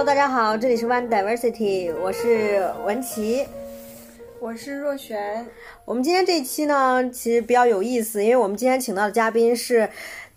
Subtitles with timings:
[0.00, 3.46] Hello，大家好，这里是 One Diversity，我是文琪。
[4.40, 5.46] 我是若璇。
[5.84, 9.86] 我们今天这一期呢，其实比较有意思，因为我们今天请到的嘉宾是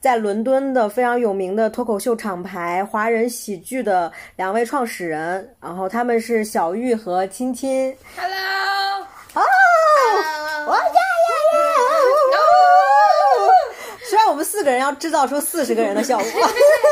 [0.01, 7.95] 在伦敦的非常有名的脱口秀厂牌华人喜剧的两位创始人，然后他们是小玉和亲亲。
[8.17, 8.35] Hello，
[9.33, 9.41] 哦，
[10.67, 12.37] 哇呀呀呀！
[14.09, 16.25] 虽然我们四个人要制造出四十个人的效果。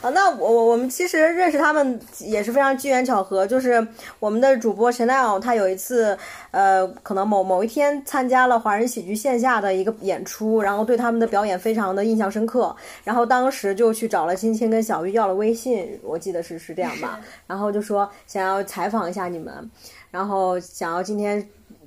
[0.00, 3.84] 啊，那我我我们其实认识他们也是非常机缘巧合，就是
[4.20, 6.16] 我们的主播 Chanel，他有一次，
[6.52, 19.68] 呃，可能某某一天参加了华人喜剧线下的一个演出，然后对他们的表演非常的印象深刻，然后当时就去找了青青跟小玉要了微信，我记得是是这样吧，然后就说想要采访一下你们，
[20.12, 21.44] 然后想要今天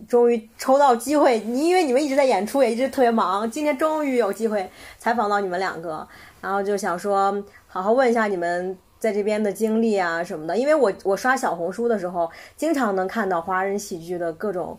[0.09, 4.69] 终于抽到机会，你因为你们一直在演出，也一直特别忙，今天终于有机会
[4.99, 6.05] 采访到你们两个，
[6.41, 7.41] 然后就想说
[7.73, 14.77] 好好问一下你们在这边的经历啊什么的，因为我我刷小红书的时候，经常能看到华人喜剧的各种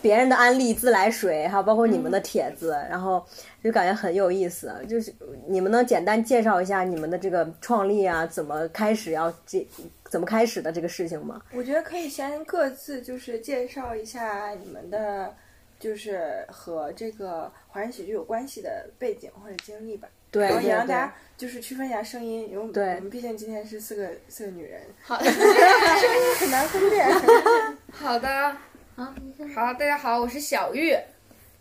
[0.00, 3.22] 别人的安利自来水，还有包括你们的帖子，然后
[3.62, 4.72] 就感觉很有意思。
[4.88, 5.12] 就是
[5.46, 9.68] 你们能简单介绍一下你们的这个创立啊，怎么开始要这
[10.08, 11.42] 怎么开始的这个事情吗？
[11.52, 15.34] 我觉得可以先各自就是介绍一下你们的，
[15.78, 20.08] 就是和这个华人喜剧有关系的背景或者经历吧。
[20.30, 27.08] 对然后大家就是区分一下声音，因为对我们毕竟今天是四个四个女人，好声音很难分辨。
[27.92, 28.56] 好的，
[28.94, 29.14] 好，
[29.54, 30.96] 好，大家好，我是小玉。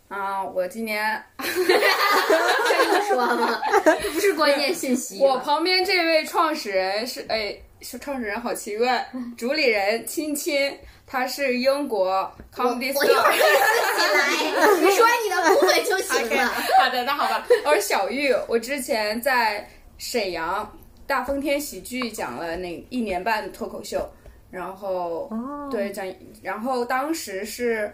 [0.09, 3.61] 啊，我今年 这么说吗？
[3.85, 5.37] 这 不是关键信息我。
[5.37, 7.59] 旁边这位创始人是哎，是
[7.99, 10.77] 创始人好奇怪，主理人亲亲，
[11.08, 13.69] 他是英国 Comedy 我一会儿 Store。
[13.95, 16.45] 自己来，你说你的部分就行了。
[16.80, 19.67] 好的，那好吧，我是小玉，我之前在
[19.98, 20.77] 沈阳
[21.08, 24.09] 大风天喜剧讲了那一年半的脱口秀，
[24.52, 26.05] 然后、哦对讲，
[26.42, 27.92] 然后当时是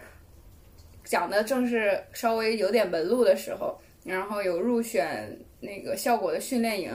[1.04, 6.92] 讲的正是稍微有点门路的时候，然后有入选那个效果的训练营，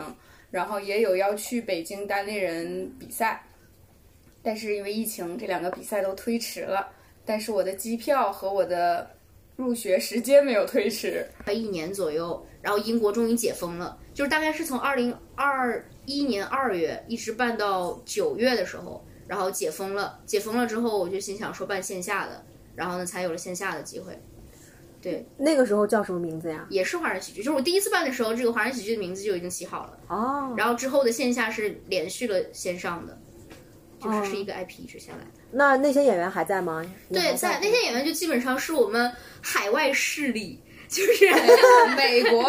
[0.51, 3.41] 然后也有要去北京单立人比赛，
[4.43, 6.89] 但是因为疫情，这两个比赛都推迟了，
[7.25, 9.09] 但是我的机票和我的
[9.55, 11.25] 入学时间没有推迟。
[11.43, 20.19] 快一年左右，然后英国终于解封了，就是大概是从二零二一年二月一直办到九月的时候，然后解封了。
[20.25, 22.43] 解封了之后，我就心想说办线下的，
[22.75, 24.19] 然后呢才有了线下的机会。
[25.37, 26.65] 那个时候叫什么名字呀？
[26.69, 29.97] 也是华人喜剧，就是我第一次办的时候，这个华人喜剧的名字就已经起好了。
[30.07, 33.19] 哦，然后之后的线下是连续了线上的，
[33.99, 35.41] 就是是一个 IP 一直下来的。
[35.51, 36.85] 那那些演员还在吗？
[37.11, 41.25] 对，在那些演员就基本上是我们海外势力，就是
[41.95, 42.43] 美国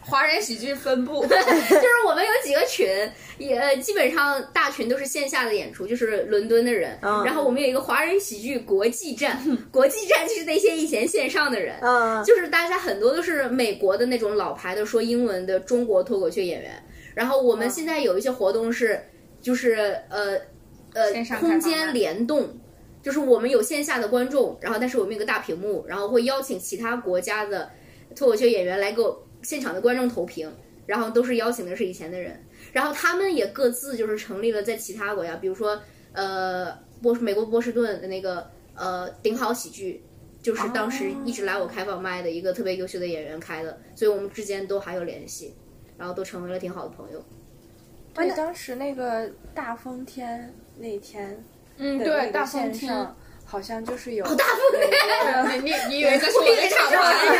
[0.00, 2.88] 华人喜剧分部， 就是我们有几个群，
[3.36, 6.98] 也呃基本上大群都是线下的演出，就是伦敦的人。
[7.02, 9.38] 嗯然后我们有一个华人喜剧国际站，
[9.70, 16.82] 国际站就是那些以前线上的人，嗯，就是大家很多都是美国的那种老牌的说英文的中国脱口秀演员。
[17.14, 18.98] 然后我们现在有一些活动是，
[19.42, 20.38] 就是呃
[20.94, 22.58] 呃空间联动。
[23.06, 27.70] 就是我们有线下的观众，然后但是我们有个大屏幕，然后会邀请其他国家的
[28.16, 30.52] 脱口秀演员来给我现场的观众投屏，
[30.86, 32.36] 然后都是邀请的是以前的人，
[32.72, 35.80] 然后他们也各自就是成立了在其他国家，比如说
[36.12, 40.02] 呃波美国波士顿的那个呃顶好喜剧，
[40.42, 45.54] 就是当时一直来我开放麦的一个特别优秀的演员开的，所以我们之间都还有联系，
[45.96, 47.24] 然后都成为了挺好的朋友。
[48.14, 51.40] 对，当时那个大风天那天
[51.78, 53.06] 嗯，对，大风天。
[53.48, 56.74] 好像就是有大风天，你 你以为这是我的是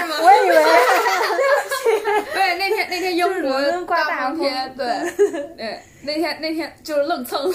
[0.07, 0.15] 吗？
[0.23, 0.55] 我以为
[2.33, 4.87] 对，那天那天英国大风天， 对
[5.57, 7.53] 对，那天那天就是愣蹭，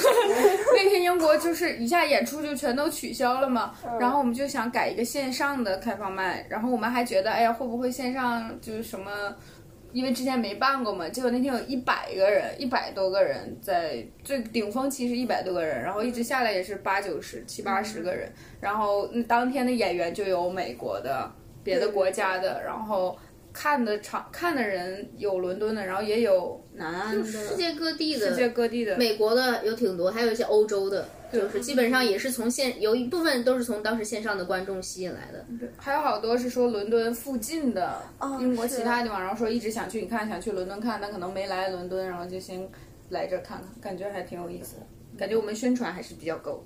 [0.76, 9.10] 那天英国就是一下演出就全都取消了嘛，然后我们就想改一个线上的开放麦，然后我们还觉得，哎呀，会不会线上就是什么？
[9.94, 21.32] 因为之前没办过嘛，结果那天有一百个人，一百多个人在最顶峰期是一百多个人，然后一直下来也是八九十、七八十个人，然后嗯当天的演员就有美国的、
[21.64, 23.18] 别的国家的，然后
[23.54, 35.46] 看的场看的人有伦敦的，然后也有南安的，世界各地的，世界各地的，美国的有挺多，还有一些欧洲的，就是基本上也是从线，有一部分都是从当时线上的观众吸引来的。
[35.60, 35.70] 对。
[35.78, 38.02] 还有好多是说伦敦附近的
[38.40, 42.68] 英国其他地方，然后说一直想去你看，想去伦敦看，但可能没来伦敦，然后就先
[43.10, 44.82] 来这儿看看，感觉还挺有意思的。
[45.18, 46.64] 感觉我们宣传还是比较够。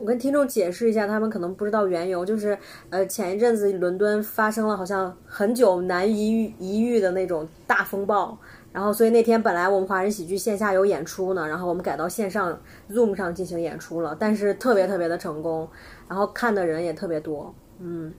[0.00, 2.56] 我跟听众解释一下，他们可能不知道缘由，就是
[2.88, 8.38] 呃，前一阵子伦敦发生了好像很久难以遇一遇的那种大风暴，
[8.72, 12.58] 然后所以那天本来我们华人喜剧线下有演出呢，然后我们改到线上
[12.90, 15.68] Zoom 上进行演出了，但是特别特别的成功，
[16.08, 18.10] 然后看的人也特别多，嗯。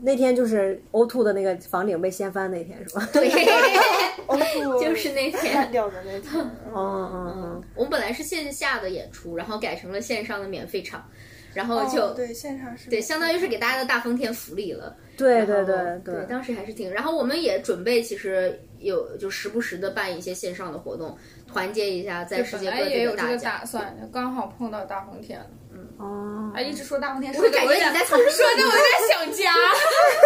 [0.00, 3.08] 那天就是 O two 的那个房顶被掀翻那天是吧？
[3.12, 3.28] 对，
[4.26, 4.36] 哦
[4.82, 6.32] 就是那天干 掉的那天。
[6.34, 7.62] 嗯嗯嗯。
[7.74, 11.02] 我们本来是线下的演出，然后改成了线上的免费场，
[11.54, 14.94] 然后就、哦对线上是对，相当于是给大家的大风天福利了。
[15.16, 16.92] 对对对对，当时还是挺。
[16.92, 21.16] 然后我们也准备，其实有就时不时的办一些线上的活动，
[21.50, 23.50] 团结一下在世界各地也有这个的大家。
[23.58, 25.46] 打算，就刚好碰到大风天了。
[25.98, 26.52] 哦。
[26.54, 28.72] 哎，一直说大风天，说我感觉你在说的我有点
[29.10, 29.52] 想家，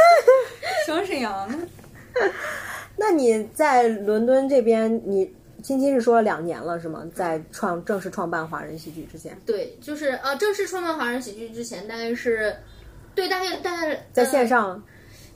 [0.86, 1.58] 想沈阳呢。
[2.96, 7.02] 那你在伦敦这边，你青青是说了两年了是吗？
[7.14, 12.54] 在创正式创办华人喜剧之前，对，就是呃，正式创办华人喜剧之前，大概是，
[13.14, 14.82] 对，大概大概在线上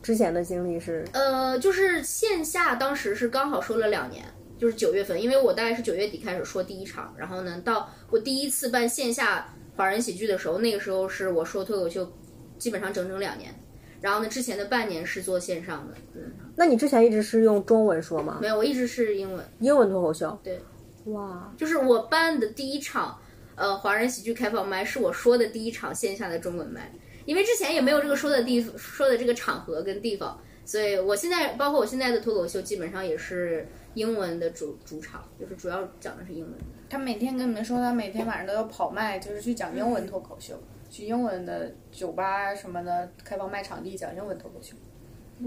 [0.02, 4.24] 之前的经历是呃，就是线下当时是刚好说了两年，
[4.58, 12.10] 就是九月份，因为我大概是九月底开始说第一场，然后呢，到我第一次办线下华人喜剧的时候，那个时候是我说脱口秀，
[12.58, 13.54] 基本上整整两年。
[14.00, 18.38] 然后呢，之前的半年是做线上的，嗯，那你之前一直是用中文说吗？
[18.38, 19.42] 没有，我一直是英文。
[19.60, 20.38] 英文脱口秀？
[20.42, 20.60] 对，
[21.06, 23.18] 哇，就是我办的第一场，
[23.54, 26.92] 呃，华人喜剧开放麦是我说的第一场线下的中文麦，
[27.24, 36.52] 因为之前也没有这个说的地说的这个场合跟地方，所以我现在包括我现在的脱口秀基本上也是英文的主主场，就是主要讲的是英文。
[36.94, 40.54] 他每天跟你们说，他每天晚上都要跑麦，就是去讲英文脱口秀，
[40.88, 44.76] 去英文的酒吧什么的开放麦场地讲英文脱口秀。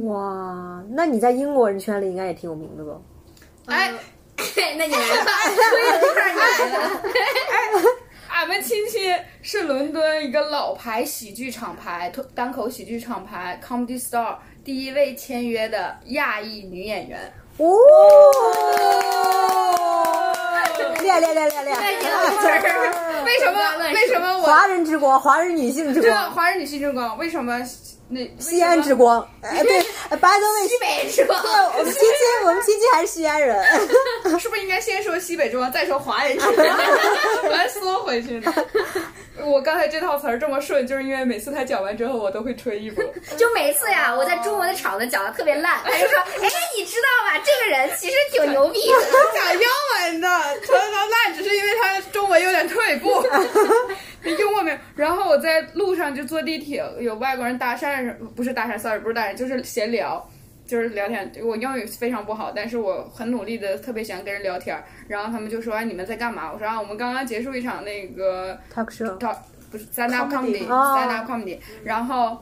[0.06, 3.00] 哇，那你在英国人圈里应该也挺有名的吧？
[3.68, 3.94] 哎，
[4.78, 6.50] 那你来吧，吹了一半你来
[7.72, 7.80] 了。
[8.28, 14.36] 俺们亲戚是伦敦一个老牌喜剧厂牌，脱单口喜剧厂牌 Comedy Store
[14.66, 17.32] 第一位签约的亚裔女演员。
[17.56, 17.66] 哦，
[21.02, 21.78] 练练练练练！
[23.26, 23.60] 为什么？
[23.94, 27.18] 为什么我华人之光，华人女性之这光，华人女性之光？
[27.18, 27.60] 为什么
[28.10, 28.96] 那西安之？
[28.96, 29.28] 光。
[29.42, 29.82] 哎，对，
[30.18, 31.36] 白德卫西北是吧？
[31.78, 33.64] 我们亲戚，我们亲戚还是西安人。
[34.40, 36.68] 是不是应该先说西北之光，再说华人之光？
[37.50, 38.54] 我还缩回去呢。
[39.44, 43.04] 我刚才这套词儿这么顺，就是因为每次他讲完之后，我都会吹一波。
[43.38, 47.44] 就每次呀，我在中文的场子讲的特别烂，他就说：“哎，你知道吧？
[47.46, 48.98] 这个人其实挺牛逼的。
[49.34, 49.68] 讲英
[50.12, 50.28] 文的，
[50.66, 53.24] 说的烂，只是因为他中文有点退步。
[54.24, 54.78] 英文没有。
[54.96, 60.28] 然后我在路上就坐地铁，有外国人搭讪，不是搭讪，sorry，不是搭讪，就是闲聊。
[60.68, 64.78] 就是聊天，我英语非常不好，但是我很努力的，特别喜欢跟人聊天。
[65.08, 69.38] 然后他们就说：“哎，你们在干嘛？”我说：“啊，我们刚刚结束一场那个 Talk show，talk
[69.72, 71.58] 不是 stand up Comedy comedy，stand up comedy。
[71.86, 72.38] 然后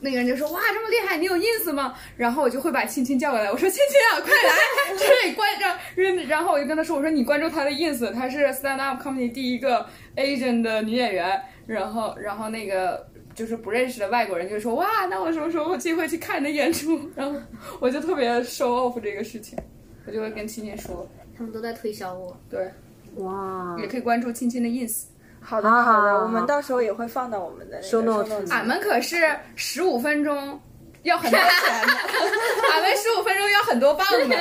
[0.00, 13.06] 那个人就说：“哇，这么厉害，你有 ins 吗？”然后我就会把青青叫过来，我说：“青青啊，快来，这里关着。”然后我就跟他说：“我说你关注他的 ins，他是 stand up comedy 第一个 Asian 的女演员。”然后，然后那个。
[13.34, 17.00] 就是不认识的外国人就说哇，那我什么时候有机会去看你的演出？
[17.14, 17.38] 然后
[17.80, 19.58] 我就特别 show off 这个事情，
[20.06, 22.36] 我就会跟青青说，”他们都在推销我。
[22.50, 22.70] 对，
[23.16, 25.04] 哇，也可以关注青青的 ins。
[25.40, 29.16] 好的好的，好我们到时候也会放到我们的那个 Show notes 俺们可是
[29.56, 30.60] 十五分钟
[31.02, 31.48] 要很多钱
[31.86, 31.92] 的，
[32.72, 34.36] 俺们十五分钟要很多磅的。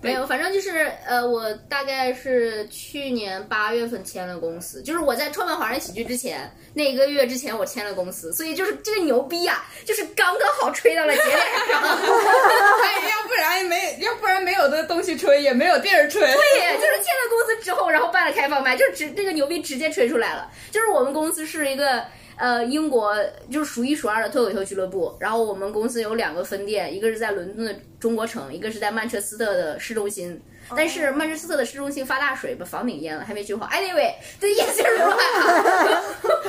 [0.00, 11.38] 没有，反正就是呃，我大概是去年八月份签了公司，就是我在创办华人喜剧之前那一个月之前我签了公司，所以就是这个牛逼啊，就是刚刚好吹到了节点
[11.68, 11.82] 上。
[11.82, 16.20] 哎，要不然没，要不然没有的东西吹，也没有地儿吹。
[16.20, 20.50] 对，就是签了公司之后，然后办了开放麦，就直这个牛逼直接吹出来了。
[20.70, 22.04] 就是我们公司是一个
[22.38, 23.14] 呃英国
[23.50, 30.40] 就是数一数二的脱口秀俱乐部，然后我们公司有两个分店，一个是在伦敦的中国城，一个是在曼彻斯特的市中心。
[30.76, 33.66] 但是曼彻斯特的市中心发大水，把房顶淹了，还没修好。
[33.68, 35.16] Anyway，这意思是什么？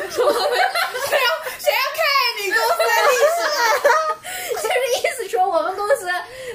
[0.10, 2.04] 谁要谁要看
[2.38, 3.40] 你公司的历史？
[4.62, 6.06] 就是意思说，我们公司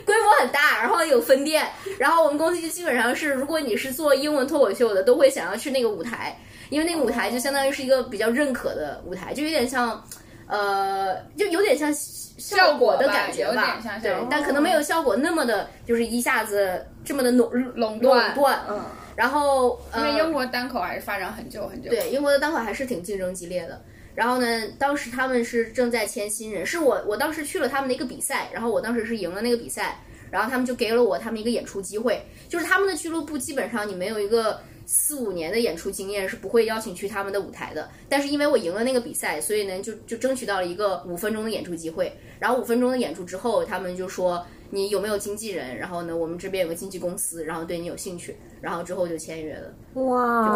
[0.04, 1.66] 规模很大，然后有分店，
[1.98, 6.38] 然后我们公司就基本上是，如果你是做英文脱口秀的，都会想要去那个舞台，
[6.70, 10.02] 因为那个舞台就相当于是一个比较认可的舞台，就有点像，
[10.46, 18.34] 呃，就有点像效果的感觉吧有吧点像，对，但可能没有效果那么的，就是一下子这么的垄垄断。
[18.34, 21.90] 垄断，嗯，然后呃，因为英国单口还是发展很久很久。
[21.90, 23.80] 对，英国的单口还是挺竞争激烈的。
[24.14, 24.46] 然后呢，
[24.78, 29.98] 当时他们是正在签新人，是我我当时去了他们的一个比赛，然后我当时是赢了那个比赛，
[30.30, 32.24] 然后他们就给了我他们一个演出机会。
[32.48, 37.88] 就是他们的俱乐部基本上你没有一个四五年的演出经验是不会邀请去他们的舞台的。
[38.08, 42.12] 但是因为我赢了那个比赛，所以呢就就争取到了一个五分钟的演出机会。
[42.38, 45.78] 然后五分钟的演出之后，他们就说你有没有经纪人？
[45.78, 49.72] 然后呢，我们这边有个经纪公司，然后对你有兴趣，然后之后就签约了。
[50.02, 50.48] 哇，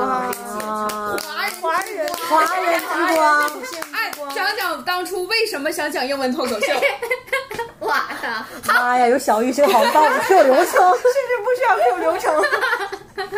[1.63, 3.49] 华人华人之光，
[3.93, 6.67] 哎，讲讲当初为什么想讲英文脱口秀？
[7.87, 8.45] 哇呀！
[8.67, 10.81] 妈呀，有小玉这个好棒的 Q 流程，甚至
[11.45, 12.35] 不需要 Q 流程。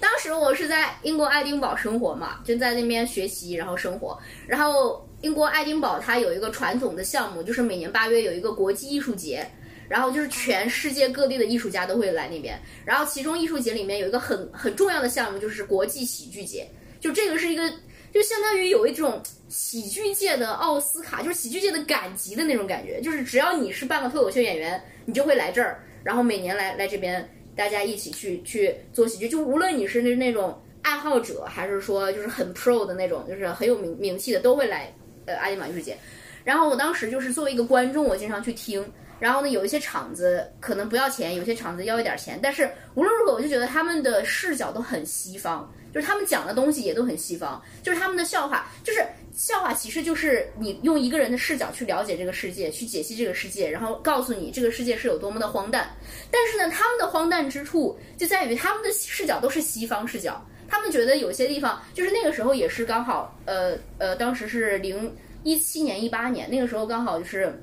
[0.00, 4.18] 当时我是在英国爱丁堡生活嘛，就在那边学习，然后生活。
[4.46, 9.42] 然后英国爱丁堡它有一个传统的项目，就是每年八月有一个国际艺术节，
[9.88, 12.60] 然后就是全世界各地的艺术家都会来那边。
[12.84, 16.68] 然后其中艺术节里面有一个很很重要的项目，就是国际喜剧节，
[17.00, 17.72] 就这个是一个。
[18.12, 23.00] 就相当于有一种喜剧界的奥斯卡，就是喜剧界的赶集的那种感觉。
[23.00, 29.28] 就是只要你是半个脱口秀演员，你就会来这儿，然后每年来来这边，大家一起去去做喜剧。
[29.28, 34.94] 就无论你是那那种爱好者，还是说就是很 pro 的那种，就是很有名名气的，都会来
[35.26, 35.96] 呃阿丁堡艺术节。
[36.44, 38.84] 然后我当时就是作为一个观众，我经常去听。
[39.20, 45.72] 然后呢，有一些场子可能不要钱，有些场子要一点钱，但是无论如何，我就觉得他们的视角都很西方。
[45.94, 55.88] 就是他们讲的东西也都很西方，就是他们的笑话，就是笑话，其实就是你用一个人的视角去了解这个世界，去解析这个世界，然后告诉你这个世界是有多么的荒诞。
[56.32, 65.14] 但是呢，他们的荒诞之处就在于他们的视角都是西方视角，他们觉得有些地方就是那个时候也是刚好，呃呃，当时是零
[65.44, 67.56] 一七年一八年，那个时候刚好就是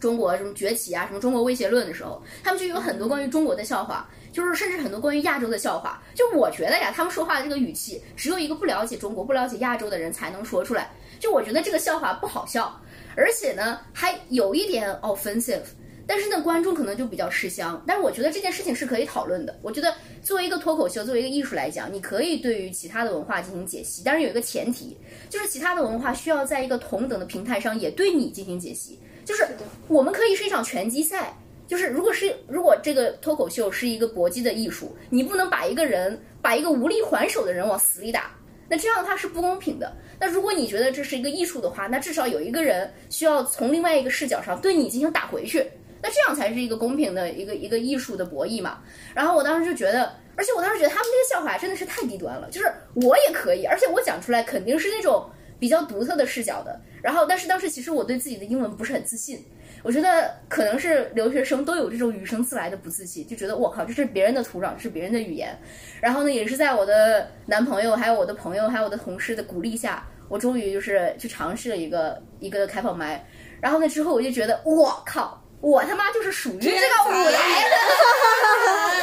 [0.00, 4.08] 中国什么崛起啊，什么中国威胁论的时候，他们就有很多关于中国的笑话。
[4.30, 10.90] 就是甚至很多关于亚洲的笑话，就我觉得呀，他们说话的这个语气，只有一个不了解中国、不了解亚洲的人才能说出来。
[11.18, 12.78] 就我觉得这个笑话不好笑，
[13.16, 15.62] 而且呢还有一点 offensive，
[16.08, 17.80] 但是呢观众可能就比较吃香。
[17.86, 19.56] 但是我觉得这件事情是可以讨论的。
[19.62, 24.96] 我觉得作为一个脱口秀，作为一个艺术来讲，你可以对于其他的文化进行解析，但是有一个前提，
[25.28, 28.98] 就是其他的文化需要在一个同等的平台上也对你进行解析。
[29.24, 29.46] 就是
[29.86, 31.32] 我们可以是一场拳击赛。
[31.66, 38.34] 就是如果是如果这个脱口秀是一个搏击的艺术，你不能把一个人把一个无力还手的人往死里打，
[38.70, 39.94] 那这样的话是不公平的。
[40.18, 45.62] 那如果你觉得这是一个艺术的话，那至少有一个人需要从另外一个视角上对你进行打回去，
[46.02, 48.78] 那这样才是一个公平的一个一个艺术的博弈嘛。
[49.14, 55.28] 然后我当时就觉得，而且我当时觉得他们这个笑话真的是太低端了，就是我也可以，而且我讲出来肯定是那种
[55.58, 56.80] 比较独特的视角的。
[57.02, 59.44] 然后，但是当时其实我对自己的英文不是很自信。
[59.84, 65.56] 我觉得可能是留学生都有这种与生俱来的不自信，就觉得我靠，这是别人的土壤，这是别人的语言。
[66.00, 73.24] 然后呢，也是在我的男朋友、还有我的朋友、还有我的同事的鼓励下，我终于就是去尝试了一个一个开放麦。
[73.60, 77.76] 然后呢，之后我就觉得，我靠，我他妈就是属于这个舞台的。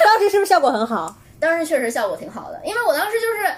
[0.05, 1.15] 当时是不是效果很好？
[1.39, 3.53] 当时确实效果挺好的，因为我当时就是。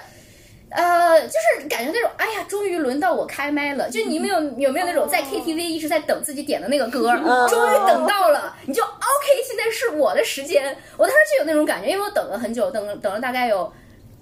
[0.70, 3.88] 呃，就是感觉那种，哎呀，终于轮到我开麦了。
[3.88, 7.08] 就你们有有没有那种在 KTV 一直在等自己点的那个歌，
[7.48, 10.76] 终于等到了，你就 OK，现在是我的时间。
[10.98, 13.72] 我当时就有那种感觉，因为我等了很久，等等了大概有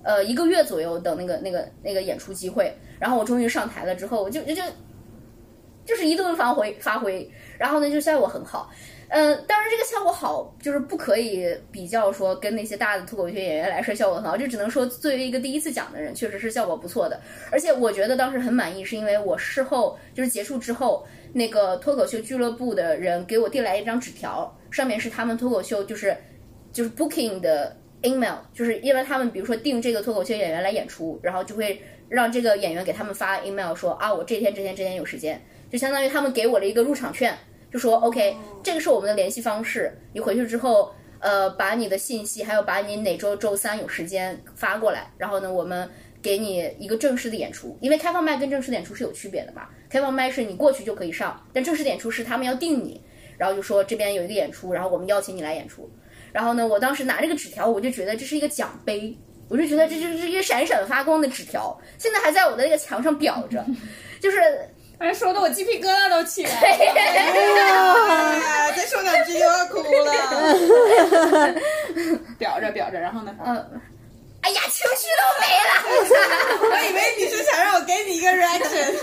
[0.04, 2.78] 呃一个月左右，等那个那个那个演出机会。
[3.00, 4.62] 然后我终于上台了之后，我就就就
[5.84, 8.70] 就是一顿发挥发挥，然后呢就效果很好。
[9.08, 17.20] 嗯，当然这个效果好，就是不可以比较说跟那些大的脱口秀演员来说效果很好，就只能说作为一个第一次讲的人，确实是效果不错的。
[17.52, 26.16] 而且我觉得当时很满意，是因为我事后就是结束之后，那个脱口秀俱乐部的人给我递来一张纸条，上面是他们脱口秀就是
[26.72, 35.40] 就是 booking 的 email，就是因为他们比如说订这个脱口秀演员来演出，然后就会让这个演员给他们发 email 说啊，我这天这天这天有时间，
[35.76, 37.36] 就相当于他们给我了一个入场券。
[37.70, 39.94] 就说 OK，这个是我们的联系方式。
[40.14, 45.12] 你回去之后，呃，把你的信息，还有把你哪周周三有时间发过来。
[45.18, 45.86] 然后呢，我们
[46.22, 47.76] 给你一个正式的演出。
[47.82, 49.68] 因为开放麦跟正式演出是有区别的嘛。
[49.90, 52.98] 开放麦是你过去就可以上，但正式演出是他们要定你。
[53.36, 55.90] 然后就说这边有一个演出，然后我们邀请你来演出。
[56.32, 59.14] 然后呢，我当时拿这个纸条，我就觉得这是一个奖杯，
[59.48, 63.62] 我就觉得这就是一个闪闪发光的纸条，现在还在我的那个墙上裱着，
[64.18, 64.38] 就是。
[64.98, 66.58] 哎，说的我鸡皮疙瘩都起来了。
[66.66, 68.38] 哎
[68.68, 71.54] 呀，再说两句又要哭了。
[72.38, 73.34] 表着表着，然后呢？
[73.44, 73.80] 嗯。
[74.46, 75.70] 哎呀，情绪都没了。
[76.70, 78.94] 我以为你是想让我给你一个 reaction。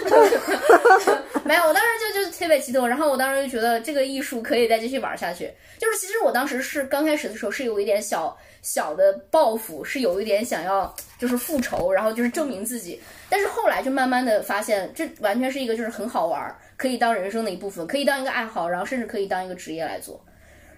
[1.43, 5.51] 没有，我当时就就特别激动，然后我当时就觉得这个艺术可以再继续玩下去。
[5.77, 13.01] 就是其实我当时是刚开始的时候是有一点小小的报复，是有一点想要就是复仇，然后就是证明自己。
[13.27, 20.23] 但是后来就慢慢的发现，这完全是一个就是很好玩，可以当人生的一部分，可以当一个爱好，然后甚至可以当一个职业来做。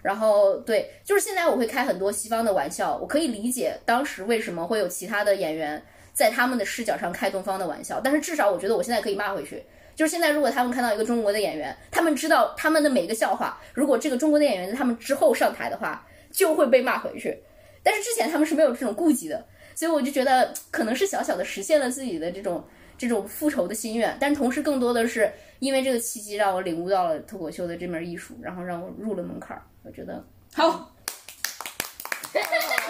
[0.06, 5.84] 然后对，就是现在我会开很多西方的玩笑，我可以理解当时为什么会有其他的演员
[6.14, 9.64] 在他们的视角上开东方的玩笑，但是至少我觉得我现在可以骂回去，
[9.96, 17.42] 就是现在，如果他们看到一个中国的演员，他们知道他们的每个笑话，如果这个中国的演员在他们之后上台的话，就会被骂回去。
[17.82, 19.44] 但是之前他们是没有这种顾忌的，
[19.74, 22.64] 所以我就觉得可能是小小的实现了自己的这种
[22.98, 29.64] 这种复仇的心愿，但同时更多的是因为这个契机让我领悟到了脱口秀的这门艺术，然后让我入了门槛儿。
[29.84, 30.24] 我觉得
[30.54, 30.94] 好，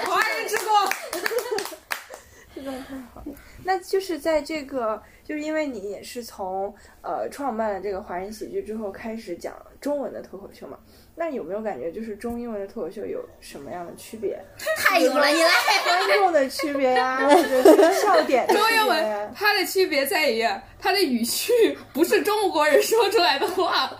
[0.06, 0.90] 华人之光。
[2.56, 3.34] 这段太好了。
[3.66, 10.80] 那就是在这个，就是因为你也是从呃创办了这个华人喜剧之后开始讲中文的脱口秀嘛？
[11.17, 14.38] 那有没有感觉就是中英文的脱口秀有什么样的区别？
[14.77, 15.50] 太有了，你来。
[16.07, 20.45] 观众的区别呀、或者是笑点中英文它的区别在于
[20.79, 21.51] 它的语序
[21.93, 23.91] 不是中国人说出来的话，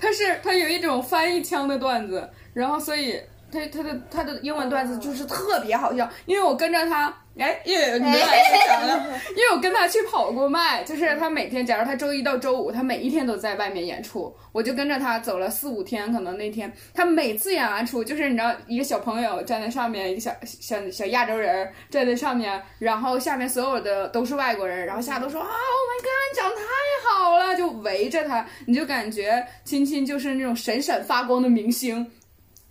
[0.00, 3.20] 它是它有一种翻译腔的段子，然后所以
[3.54, 7.14] 它它的他的英文段子就是特别好笑，因为我跟着他。
[7.36, 25.52] 哎，因为你来讲了，因为我跟他去跑过麦，就是他每天，假如他周一到周五，他每一天都在外面演出，我就跟着他走了四五天，可能那天他每次演完出，就是你知道一个小朋友站在上面，一个小小小亚洲人站在上面，然后下面所有的都是外国人，然后下都说啊，Oh
[25.90, 26.64] my god，你讲得太
[27.08, 32.08] 好了，就围着他，你就感觉亲亲就是那种闪闪发光的明星。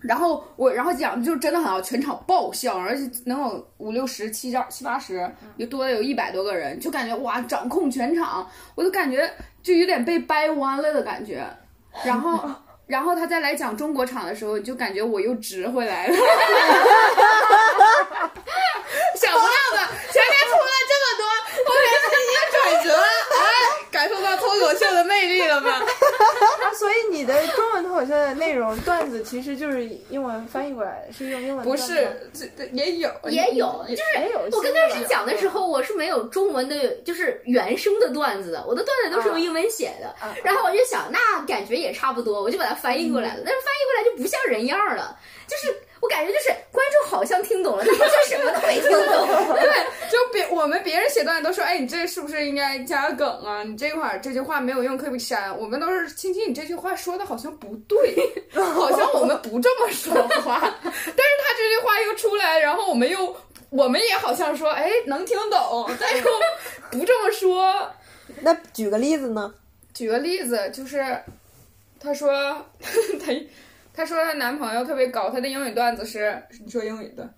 [0.03, 8.45] 然后我，然后讲的就真的很好，全场爆笑，而且能有五六十、七张、七八十，有多的有一百多个人，就感觉哇，掌控全场，
[8.75, 9.31] 我就感觉
[9.61, 11.45] 就有点被掰弯了的感觉。
[12.03, 12.37] 然后，
[12.85, 16.15] 然后他再来讲中国场的时候，就感觉我又直回来了。
[19.15, 19.45] 想不到
[19.77, 19.89] 吧？
[20.11, 21.23] 前面出了这么多，
[21.65, 23.41] 后面是一个转折，哎，
[23.89, 25.71] 感受到脱口秀的魅力了吗？
[25.71, 27.33] 啊，所以你的
[28.05, 40.07] 中文脱口秀的内容段子其实就是英文翻译过来的，是用英文不是，这这也有也有，就是也有我跟新的吧当时讲的时候，我是没有中文的，就是原声的段子的，我的段子都是用英文写的。
[40.19, 43.41] 啊然后我就想，那感觉也差不多，我就把它翻译过来了。
[43.45, 49.25] 但是翻译过来就不像人样了，就是我感觉就是观众好像听懂了，但好像什么都没听懂。
[49.55, 53.63] 对，就别我们别人写段子都说，哎，你这是不是应该加个梗啊？
[53.63, 55.57] 你这块儿这句话没有用，可以删？
[55.57, 58.17] 我们都是青青，你这句话说的好像不对，
[58.51, 60.59] 好像我们不这么说话。
[60.83, 63.33] 但是他这句话又出来，然后我们又
[63.69, 66.23] 我们也好像说，哎，能听懂，但又
[66.91, 67.73] 不这么说。
[68.41, 69.53] 那举个例子呢？
[69.93, 71.01] 举个例子，就是
[71.97, 72.29] 他说
[72.81, 73.31] 她
[73.93, 77.33] 她说她男朋友特别高，她的英语段子是你说英语的，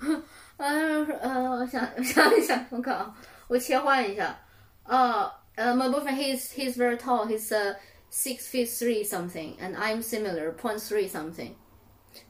[0.57, 3.13] 嗯 呃，我想我想一想，我看啊，
[3.47, 4.39] 我切换一下。
[4.85, 7.25] 呃呃，my boyfriend he's he's very tall.
[7.27, 7.75] He's uh
[8.11, 11.51] six feet three something, and I'm similar point three something.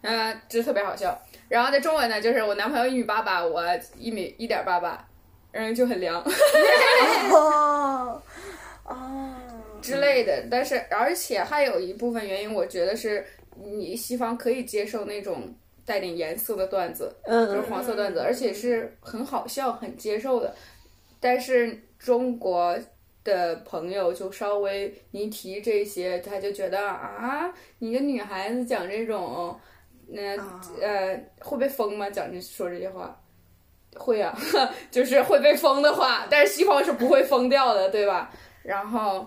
[0.02, 1.22] 嗯，这特别好笑。
[1.50, 3.62] 然后在中文呢，就是我男朋友一米八八，我
[3.98, 5.08] 一米一点八八，
[5.52, 6.24] 嗯，就很凉
[7.32, 8.22] 哦
[8.86, 9.36] 哦，
[9.82, 10.46] 之类的。
[10.50, 13.24] 但是而且还有一部分原因，我觉得是
[13.64, 15.54] 你西方可以接受那种
[15.86, 20.54] 带点颜色的段子，嗯就是嗯，黄色段子，而且是很好笑、很接受的。
[21.20, 22.78] 但是中国
[23.24, 29.58] 的朋友就稍微你提这些，他就觉得啊，你个女孩子讲这种，
[30.08, 30.36] 那、
[30.82, 32.10] 呃会被封吗？
[32.10, 33.20] 讲这说这些话。
[33.98, 34.38] 会啊，
[34.92, 38.30] 就是会被封的话，但是西方是不会封掉的，对吧？
[38.62, 39.26] 然后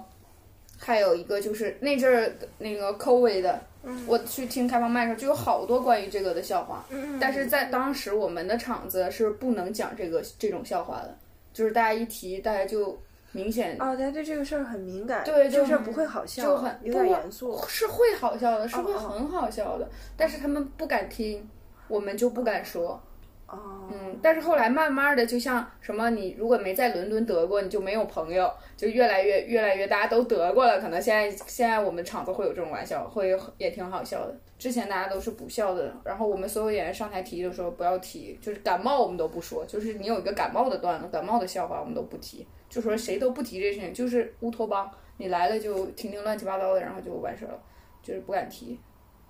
[0.78, 3.60] 还有一个就是那阵儿那个 COVID 的，
[4.06, 6.86] 我去听开放麦的时候就有好多关于这个的笑话，
[7.20, 11.16] 但是在当时我们的场子是不能讲这个这种笑话的，
[11.52, 12.96] 就是大家一提，大家就
[13.32, 17.60] 明显哦，大家对这个事儿很敏感，对这个事儿不会好笑，就很有点不严肃。
[17.68, 21.46] 是会好笑的，是会很好笑的，但是他们不敢听，
[21.88, 23.02] 我们就不敢说。
[23.48, 34.38] 哦，嗯，但是后来慢慢的，就像什么，你如果没在伦敦得过，你就没有朋友，就越来越越来越大家都得过了，可能现在现在我们场子会有这种玩笑，会也挺好笑的。
[34.58, 47.58] 之前大家都是不笑的，然后我们所有演员上台提的时候不要提，就是感冒我们都不说，就是你有一个感冒的段子、感冒的笑话我们都不提，就说谁都不提这事情，就是乌托邦，你来了就听听乱七八糟的，然后就完事了，
[48.02, 48.78] 就是不敢提。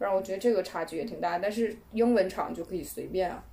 [0.01, 3.45] 然后我觉得这个差距也挺大，但是英文场就可以随便啊。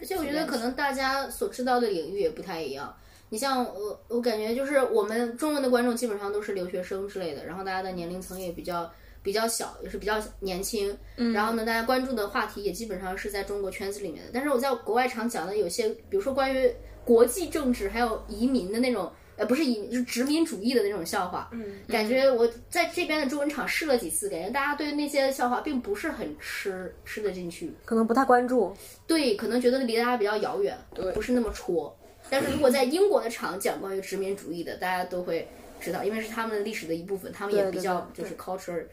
[0.00, 2.94] 而且我觉得可能大家所知道的领域也不太一样。
[3.28, 8.90] 你像我，我感觉就是我们中文的观众基本上都是留学生之类的，然后大家的年龄层也比较
[9.22, 10.96] 比较小，也是比较年轻。
[11.16, 14.30] 嗯，然后呢，大家关注的话题也基本上是在中国圈子里面的。
[14.32, 16.72] 但是我在国外常讲的有些，比如说关于
[17.04, 19.10] 国际政治还有移民的那种。
[19.36, 21.48] 呃，不是以，就是殖民主义的那种笑话。
[21.52, 27.72] 嗯，感觉我在这边的中文场试了几次，感觉大家对那些笑话并不是很吃吃得进去。
[27.84, 28.74] 可能不太关注。
[29.06, 31.96] 对，可能觉得离大家比较遥远，对不是那么戳。
[32.30, 35.46] 但是如果在英国的场讲关于殖民主义的，大家都会
[35.80, 38.86] 知道，因为是他们的历史的一部分，他们也比较就是 culture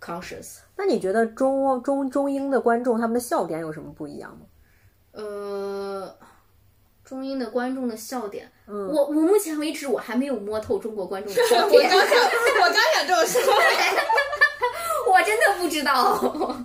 [0.00, 0.58] conscious。
[0.76, 4.46] 那你觉得中中中英的观众他们的笑点有什么不一样吗？
[5.12, 6.16] 呃，
[7.10, 13.40] 中英的观众的笑点，嗯我我目前为止我还没有摸透中国观众的 笑点，我刚想，我刚想这么说。
[15.12, 16.56] 我真的不知道。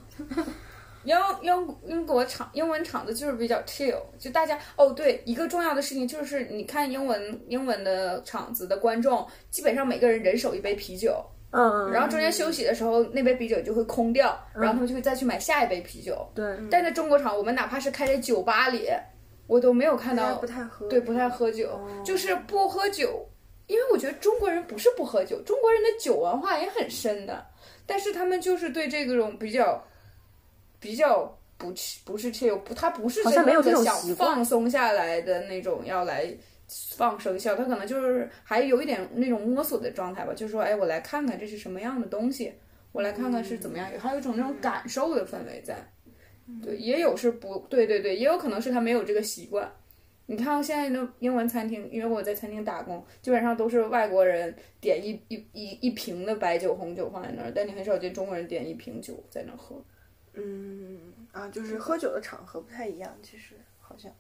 [1.04, 16.28] 英英英国场英文场子就是比较 chill，就大家哦对，一个重要的事情就是你看英文英文的场子的观众，基本上每个人人手一杯啤酒，嗯，然后中间休息的时候那杯啤酒就会空掉，然后他们就会再去买下一杯啤酒。
[16.36, 18.90] 对，但在中国场，我们哪怕是开在酒吧里，
[19.48, 23.28] 我都没有看到不太喝，对，不太喝酒，就是不喝酒。
[23.68, 27.44] 因为我觉得中国人不是不喝酒，中国人的酒文化也很深的，
[27.88, 29.84] 但是他们就是对这种比较
[30.80, 36.32] 比较不去不是 chill，不，他不是好像没有这种真的想放松下来的那种要来
[36.96, 42.54] 放生肖，他可能就是还有一点那种摸索的状态吧，就是说，哎，我来看看这是什么样的东西，
[42.92, 45.76] 我来看看是怎么样，还有一种那种感受的氛围在。
[46.64, 49.72] 对，也有是不对，对对，也有可能是他没有这个习惯。
[50.28, 59.84] 你看现在的英文餐厅，因为我在餐厅打工，基本上都是外国人点一一一一瓶的白酒、红酒放在那儿，但你很少见中国人点一瓶酒在那儿喝。
[60.34, 61.00] 嗯
[61.32, 64.12] 啊，就是喝酒的场合不太一样，其实好像，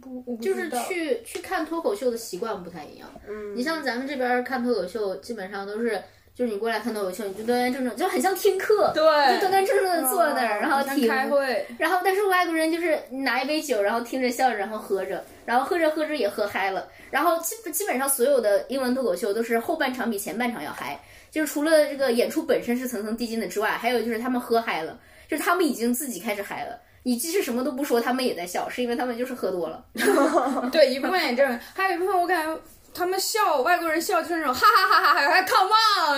[0.00, 3.08] 不，我不就是去去看脱口秀的习惯不太一样。
[3.26, 6.02] 嗯，你像咱们这边看脱口秀，基本上都是。
[6.34, 9.02] 就是你过来看脱口秀，你就端端正正，就很像听课，对
[9.34, 16.88] 就端端正正的坐那儿，然后像听开会，然后，但是外国人就是拿一杯酒，然后听着笑着，然后喝着，然后喝着喝着也喝嗨了。
[17.10, 20.98] 然后基基本上所有的英文脱口秀都是后半场比前半场要嗨，
[21.30, 26.78] 就是除了这个演出本身是层层递进的之外，还有就是他们喝嗨了，就是他们已经自己开始嗨了。
[27.02, 29.82] 你即使什么都不说，他们也在笑，是因为他们就是喝多了。
[30.70, 32.60] 对，一部分也这样，还有一部分我感觉
[32.92, 35.70] 他们笑，外国人笑就是那种哈哈哈哈哈，还 come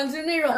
[0.03, 0.53] on，就是那种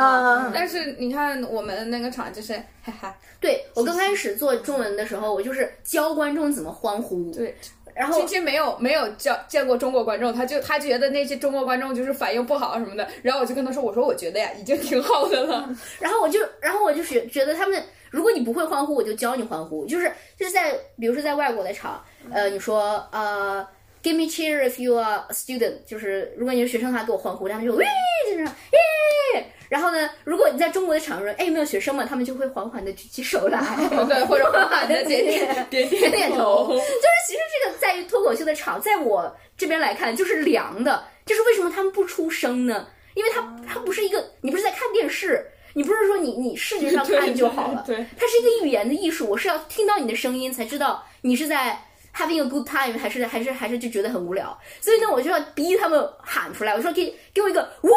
[0.55, 7.33] 但是你看我们那个场就是哈哈，对我刚开始做中文的时候，我就是教观众怎么欢呼。
[7.33, 7.55] 对。
[7.96, 15.72] 然后亲亲没有没有教见过中国观众，他就他觉得那些中国观众就是反应不好什么的，然后我就跟他说，我说我觉得呀，已经挺好的了。
[16.00, 19.87] 然后我就，然后我就觉觉得他们，如果你不会欢呼，我就教你欢呼。
[19.87, 23.64] 就是就是在，比如说在外国的场，呃，你说呃
[24.04, 27.84] ，give me cheer if you are a student，就是如果你是学生的话，给我欢呼，他们就喂，
[28.30, 29.46] 就是耶。
[29.68, 32.06] 然后呢，如果你在中国的场合，哎，有没有学生们？
[32.06, 33.58] 他们就会缓缓的举起手来，
[34.06, 36.68] 对，或者缓缓的 点点点点点头。
[36.68, 36.84] 就是
[37.26, 41.02] 其实这个在于脱口秀的场，在我这边来看就是凉的。
[41.26, 42.86] 就是为什么他们不出声呢？
[43.14, 51.80] 因为它它不是一个，你不是在看电视，你不是说你你视觉上看就好了，对，它是一个语言的艺术，我是要听到你的声音才知道你是在
[52.14, 57.88] having a good time 还是还是还是就觉得很无聊，所以呢，我就要逼他们喊出来，我说给给我一个呜，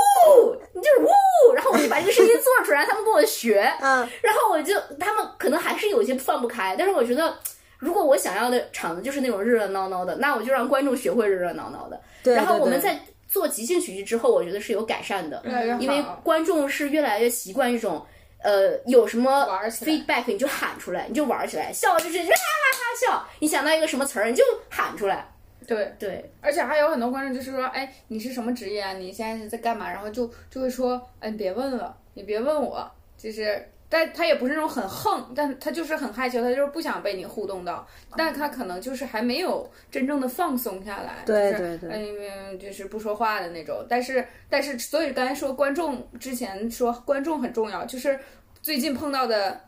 [0.73, 7.37] 你就是呜，然后我就把这个声音做出来，他们跟我学，嗯， 然后我就他们可能还是有些放不开，但是我觉得。
[7.79, 12.01] 如果我想要的场子就是那种热热闹闹的，那我就让观众学会热热闹闹的。
[12.23, 18.03] 对然后我们在做即兴喜剧之后，我觉得是有改善的，越越因为观众是越来越习惯一种，
[18.39, 25.27] 呃，有什么 feedback 你就喊出来，你就玩起来，笑就是哈哈哈笑，你想到一个什么词儿你就喊出来，
[25.65, 25.93] 对。
[25.99, 28.93] 对，而且还有很多观众就是说，哎，你是什么职业啊？
[28.93, 29.89] 你现在是在干嘛？
[29.89, 33.67] 然后就就会说，哎，你别问了，你别问我，就是。
[33.89, 41.89] 但他也不是那种很横，但他就是很害羞，他就是不想被你互动到，但他可能就是还没有真正的放松下来，对对对。
[41.89, 43.85] 嗯，就是不说话的那种。
[43.87, 48.19] 但是但是，所以刚才说观众之前说观众很重要，就是
[48.61, 49.61] 最近碰到的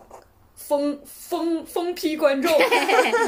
[0.54, 2.52] 疯疯疯批观众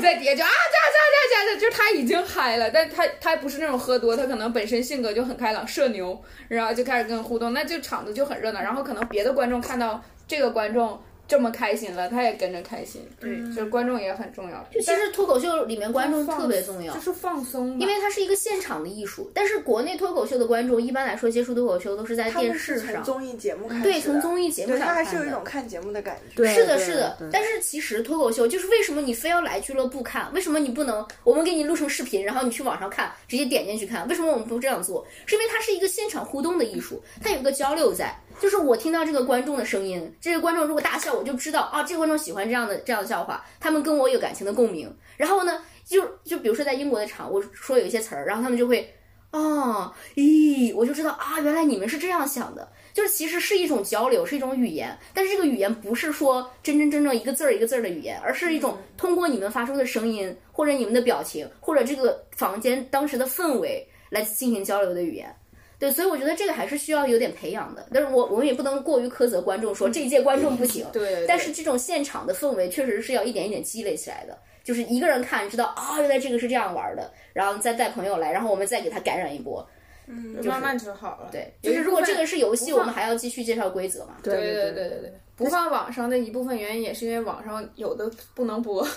[0.01, 17.01] 在底下就啊加加加加的，就是他已经嗨了，但他他不是那种喝多，他可能本身性格就很开朗社牛，然后就开始跟互动，那就场子就很热闹，然后可能别的观众看到这个观众这么开心了，他也跟着开心，对，就是观众也很重要，就其实脱口秀里面观众特别重要就。
[17.01, 26.35] 是放松，因为它是一个现场的艺术，但是国内脱口秀的观众一般来说接触脱口秀都是在电视上，综艺节目开始，对，从综艺节目对，上他还是有一种看节目的感觉。
[26.35, 27.17] 对是的，是的。
[27.29, 30.31] 但是其实脱口秀就是为什么你非要来俱乐部看？
[30.33, 34.07] 为什么你不能我们给你录成视频，然后你去网上看，直接点进去看？
[34.07, 35.05] 为什么我们不这样做？
[35.25, 38.13] 是因为它是一个现场互动的艺术，它有一个交流在。
[38.41, 44.91] 就是我听到这个观众的声音，这个观众如果大笑，我就知道啊，这个观众喜欢这样的这样的笑话，他们跟我有感情的共鸣。
[45.15, 48.91] 然后呢，就就比如说在英国的场，我说有一些词儿，然后他们就会。
[49.31, 65.33] 哦，咦，我就知道啊，原来你们是这样想的，就是其实是一种交流，是一种语言，但是这个语言不是说真真正正一个字儿一个字儿的语言，而是一种通过你们发出的声音，或者你们的表情，或者这个房间当时的氛围来进行交流的语言。
[65.81, 67.83] 对，所以我觉得这个还是需要有点培养的。
[67.91, 70.85] 但是我我们也不能过于苛责观众，说这一届观众不行。
[70.93, 74.37] 对对对但是这种现场的氛围确实是要一点一点积累起来的。
[74.63, 79.67] 就是一个人看知道啊、原来这个是这样玩的，然后再带朋友来，然后我们再给他感染一波。
[80.05, 81.29] 嗯，就慢慢就好了。
[81.31, 84.17] 对，就是如果这个是游戏，我们还要继续介绍规则嘛。
[84.21, 88.87] 对对对对对对，不放网上的一部分原因也是因为网上有的不能播。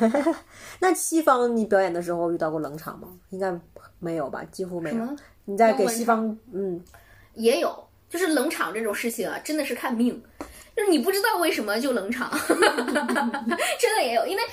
[0.80, 3.08] 那西方你表演的时候遇到过冷场吗？
[3.30, 3.50] 应该
[3.98, 5.16] 没有吧，几乎没有么。
[5.48, 6.78] 你在给西方，嗯，
[7.32, 10.22] 也有，就是冷场这种事情啊，真的是看命。
[10.76, 14.44] 就是你不知道为什么就冷场， 真的也有，因为因为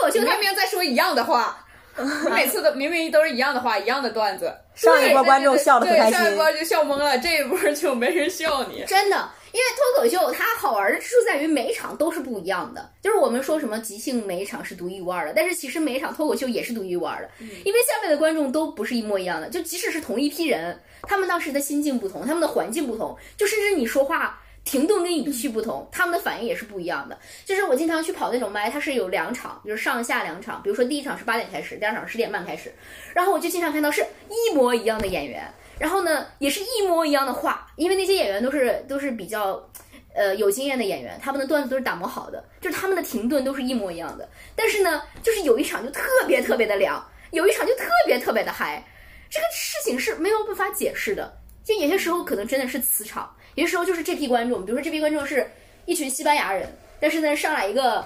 [0.00, 1.66] 脱口秀他明明在说一样的话，
[1.98, 8.84] 你每次都明明都是一样的话，一样的段子，上一波观众笑的很开对，上一，波就笑懵了，这一波就没人笑你。
[8.88, 12.90] 真的，因为脱口秀它好玩的之处在于每一场都是不一样的。
[13.02, 17.30] 就是我们说什么即兴每一场是独一无二的，但是其实每一场脱口秀也是独一无二的，
[17.64, 19.48] 因为下面的观众都不是一模一样的。
[19.48, 24.40] 就即使是同一批人，他们当时的心境不同，他们的环境不同，就甚至你说话。
[24.62, 27.18] 停顿跟语气不同，他们的反应也是不一样的。
[27.46, 30.62] 就是我经常去跑那种麦，它是有两场，就是上下两场。
[30.62, 32.70] 比如说第一场是八点开始，第二场十点半开始，
[33.14, 39.68] 然后我就经常看到是一模一样的演员，然后呢也是一模一样的话，因为那些演员都是都是比较。
[40.12, 44.28] 呃，有经验的演员，他们的段子都是打磨好的，就是他们的停顿都是一模一样的。
[44.56, 48.84] 但是呢，就是有一场就特别特别的凉，有一场就特别特别的嗨，
[49.30, 51.32] 这个事情是没有办法解释的。
[51.62, 55.48] 就有些时候可能真的是磁场，有些时候就是这批观众，比如说这批观众是
[55.86, 58.04] 一群西班牙人，但是呢上来一个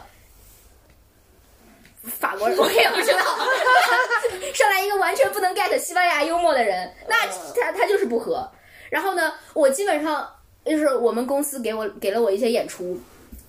[2.04, 3.18] 法国人， 我也不知道，
[4.54, 7.26] 上来一个完全不能 get 西班牙幽默的人，那
[7.60, 8.48] 他他就是不合。
[8.90, 10.28] 然后呢，我基本上
[10.64, 12.98] 就是我们公司给我给了我一些演出，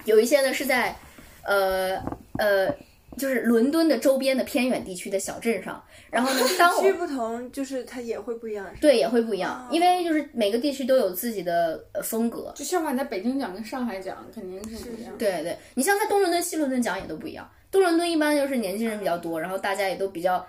[0.06, 0.96] 有一些呢是在
[1.44, 2.02] 呃
[2.40, 2.74] 呃。
[3.18, 8.68] 就是伦敦的周边的偏远地区的小镇上，然后呢， 当我区不同，就是它也会不一样。
[8.82, 12.52] 对，也会不一样，因为就是每个地区都有自己的呃风格。
[12.58, 15.14] 就像话你在北京讲跟上海讲肯定是不一样。
[15.18, 17.50] 对对，你像在东伦敦、西伦敦讲也都不一样。
[17.76, 20.42] 东伦敦一般就是年轻人比较多，然后大家也都比较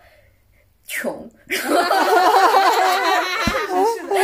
[0.87, 1.67] 穷， 然后
[3.85, 4.17] 西伦敦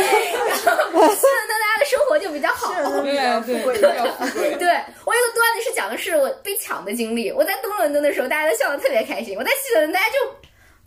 [1.59, 2.73] 大家的生活就比较好。
[2.73, 3.93] 是比较富贵比的。
[3.97, 4.55] 较富贵。
[4.55, 4.69] 对
[5.03, 7.29] 我有个段子是讲的是我被抢的经历。
[7.29, 10.13] 我在东伦敦的时候，大家都笑得特别开心；我在西伦敦，大家就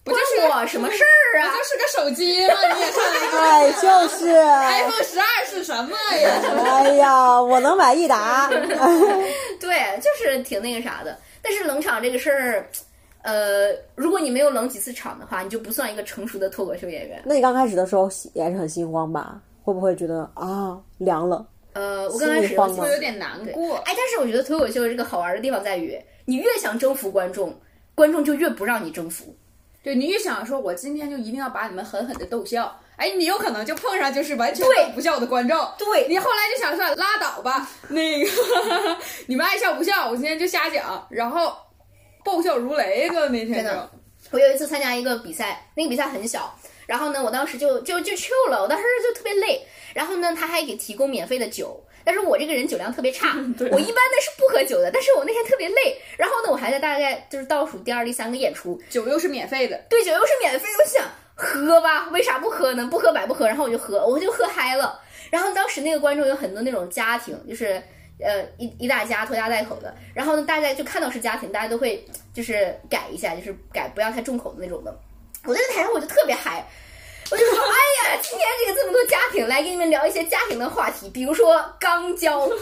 [0.02, 1.56] 不就是关我什么事儿啊不。
[1.58, 2.54] 就是个手机吗？
[2.74, 3.04] 你也看
[3.42, 6.40] 哎，就是， iPhone 十二是什么呀？
[6.64, 8.48] 哎呀，我能买益达，
[9.60, 11.18] 对，就是挺那个啥的。
[11.48, 12.68] 但是冷场这个事儿，
[13.22, 17.22] 呃，如果你没有冷几次场的话，你就不算一个成熟的脱口秀演员。
[17.24, 19.40] 那你刚开始的时候也是很心慌吧？
[19.62, 21.46] 会不会觉得啊凉了？
[21.74, 23.76] 呃，我刚开始会有点难过。
[23.76, 27.54] 哎，但是我觉得脱口秀这个好玩的地方在于，你越想征服观众，
[27.94, 29.32] 观众就越不让你征服。
[29.84, 35.58] 对你越想说，我今天就一定要把你们狠狠的逗笑，哎，你有可能就碰上就是完全对不笑的观众。
[35.78, 38.30] 对你后来就想算拉倒吧，那个
[39.26, 41.56] 你们爱笑不笑，我今天就瞎讲，然后
[42.24, 43.90] 爆笑如雷个那天就真的。
[44.32, 61.04] 我有一次参加一个比赛，那个比赛很小，然后呢，我当时就就就去了，我当时就特别累，然后呢，他还给提供免费的酒，但是我这个人酒量特别差，我一般呢是不喝酒的，但是我那天特别累，然后呢，我还在大概就是倒数第二、第三个演出，酒又是免费的，对，酒又是免费，我想
[61.36, 62.88] 喝吧，为啥不喝呢？
[62.90, 64.98] 不喝白不喝，然后我就喝，我就喝嗨了。
[65.30, 67.82] 然后当时那个观众有很多那种家庭，就是
[68.18, 74.98] 呃一一大家拖家带口的，然后呢大家就看到是家庭，大家都会就是改一下，就是改不要太重口的那种的。
[75.44, 76.66] 我在台上我就特别嗨。
[77.28, 82.46] 我就说，哎呀，今天这个这么多家庭，来给你们聊一些家庭的话题，比如说肛交。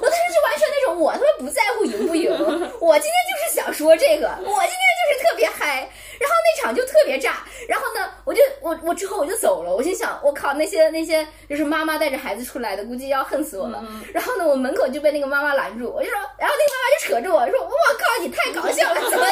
[0.00, 2.30] 我当时就完全那种，我他妈不在乎赢不赢，
[2.80, 13.82] 我今天就是想说这个，我今天就是特别嗨，然后那场就特别炸，然后呢，我就我我之后我就走了，我心想，我靠，那些那些就是妈妈带着孩子出来的，估计要恨死我了。
[14.12, 19.26] 然后呢，我门口就被那个妈妈拦住，我就说，然后那个妈妈就扯着我说，我靠，你太搞笑了，怎么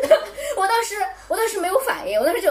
[0.00, 0.20] 怎么？
[0.56, 0.94] 我当时
[1.28, 2.50] 我当时没有反应，我当时就。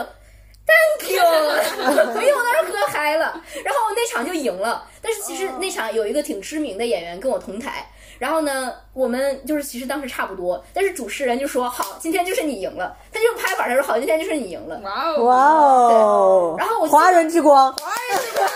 [0.68, 4.84] Thank you，因为我当时喝嗨了，然后我那场就赢了。
[5.02, 14.80] 但是其实那场有一个挺知名的演员跟我同台，然后呢，我们就是其实当时差不多，但是主持人就说好，今天就是你赢了，他就拍板他说好，今天就是你赢了。
[14.80, 16.56] 哇哦，哇哦！
[16.58, 18.48] 然后我华人之光，华人之光。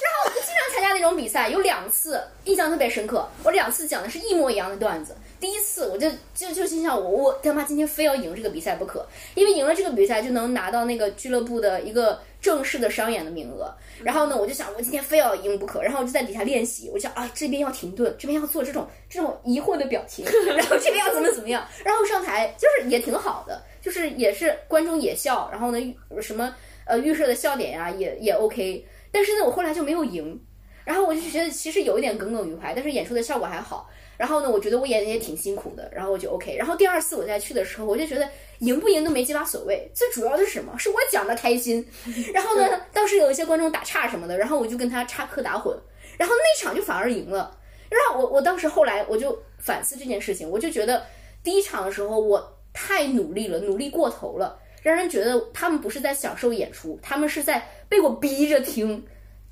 [0.00, 3.28] 然后我就经常参加那种比赛，有两次印象特别深刻。
[3.42, 5.16] 我两次讲的是一模一样的段子。
[5.40, 13.72] 第一次我就就就心想我我他妈今天非要赢这个比赛不可，因为赢了这个比赛就能拿到那个俱乐部的一个正式的商演的名额。
[14.02, 20.24] 然后呢，我就想我今天非要赢不可，然后我就在底下练习，我就想啊这边要停顿，这边要做这种这种疑惑的表情，
[20.56, 26.52] 然后这边要怎么怎么样，然后上台就是也挺好的，就是也是观众也笑，然后呢什么
[26.84, 30.40] 呃预设的笑点呀、也也 OK，但是呢我后来就没有赢，
[30.84, 33.88] 然后我就觉得其实有一点耿耿于怀，但是演出的效果还好。
[34.18, 36.56] 然后呢，我觉得我演的也挺辛苦的，然后我就 OK。
[36.56, 38.28] 然后第二次我再去的时候，我就觉得
[38.58, 40.76] 赢不赢都没几把所谓，最主要的是什么？
[40.76, 41.86] 是我讲的开心。
[42.34, 45.74] 然后呢，当时有一些观众打岔什么的，然后我就跟他插科打诨，
[46.18, 47.56] 然后那场就反而赢了。
[47.88, 51.02] 然后我我当时后来我就反思这件事情，我就觉得
[51.42, 59.02] 第一场的时候我太努力了，努力过头了，让人觉得他们不是在享受演出，他们是在被我逼着听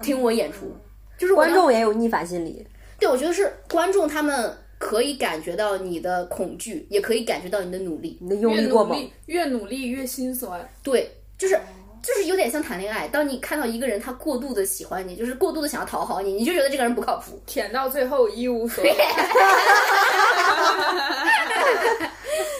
[0.00, 0.76] 听我演出。
[1.16, 2.66] 就是观众也有逆反心理，
[2.98, 8.18] 对，我觉得是观众他们可以感觉到你的恐惧，也可以感觉到你的努力。
[8.20, 9.10] 你的用越力过猛。
[9.26, 10.68] 越努力越心酸。
[10.82, 11.58] 对，就是
[12.02, 13.08] 就是有点像谈恋爱。
[13.08, 17.40] 当你看到一个人他过度的喜欢你，就是过度的想要讨好你，你就觉得这个人不靠谱。
[17.46, 18.94] 舔到最后一无所 有。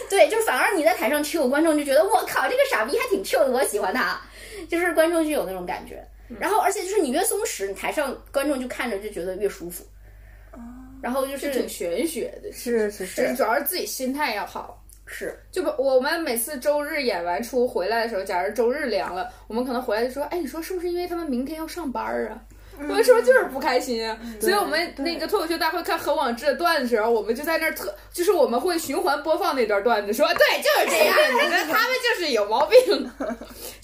[0.09, 4.19] 对，就是反而你在台上 Q，观众就觉得我靠，这个傻逼还挺 Q 的，我喜欢他。
[4.69, 6.05] 就是观众就有那种感觉。
[6.39, 9.85] 然后，而且就是你越松弛，你台上观众就看着就觉得越舒服。
[11.01, 13.27] 然后就是挺玄学的，是是是。
[13.27, 14.83] 是，主要是自己心态要好。
[15.05, 15.37] 是。
[15.51, 22.41] 就不，我们每次周日演完出回来的时候，假如周日凉了，我们可能回来就说，哎，你说是不是因为他们明天要上班儿啊？
[22.79, 31.15] 我们是不是就是不开心啊，所以我们那个脱口秀大会看何广智的段子的时候，我们就在那儿特，就是我们会循环播放那段段子，说对，就是这样，
[31.71, 33.11] 他们就是有毛病，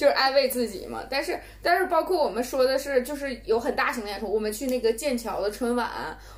[0.03, 1.01] 就是安慰自己嘛。
[1.09, 5.89] 但是但是包括我们说的是，就是有很大型的演出，我们去那个剑桥的春晚，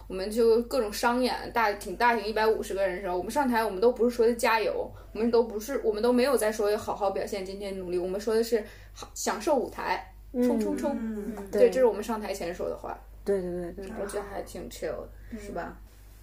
[0.07, 13.85] 我们就各种商演，大挺大型，一百五十个人的时候，我们上台，我们都不是说的加油，我们都不是，我们都没有在说好好表现，今天努力，我们说的是好享受舞台，冲冲冲，嗯，对，这是我们上台前说的话，对对对对。
[13.99, 15.75] 我觉得还挺 chill 的，是吧？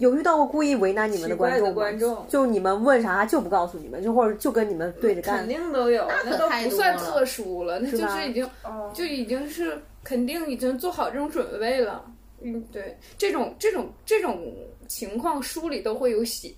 [0.03, 1.75] 有遇到过故意为难你们的观众吗？
[1.75, 5.49] 观众就你们问啥就不告诉你们，就或者就跟你们对着干肯。
[5.49, 12.05] 定都有，那都不算特殊了，那就是已经哦就已经是肯定已经做好这种准备了。
[12.41, 14.53] 嗯，对，这种这种这种
[14.89, 16.53] 情况书里都会有写，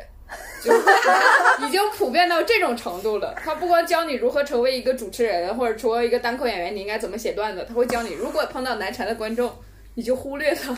[0.63, 0.79] 就是
[1.67, 3.35] 已经普遍到这种程度了。
[3.37, 9.53] 他不光教你如何成为一个主持人，或者成为一个单口演员，你应该怎么写段子，他会教你如果碰到难缠的观众，
[9.93, 10.75] 你就忽略他。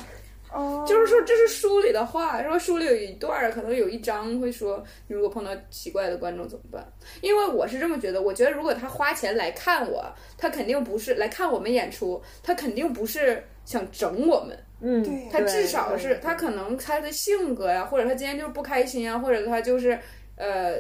[0.53, 2.43] 哦，就是说，这是书里的话。
[2.43, 6.93] 说书里有一段，可能有一章会说，你如果碰到奇怪的观众怎么办？
[7.21, 10.05] 因为我是这么觉得，我觉得如果他花钱来看我，
[10.39, 19.99] 他肯定不是来看我们演出，他肯定不是想整我们，嗯，对他至少是他可能他的性格呀，或者他今天就是不开心啊，或者他就是
[20.37, 20.77] 呃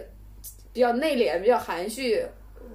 [0.72, 2.24] 比较内敛、比较含蓄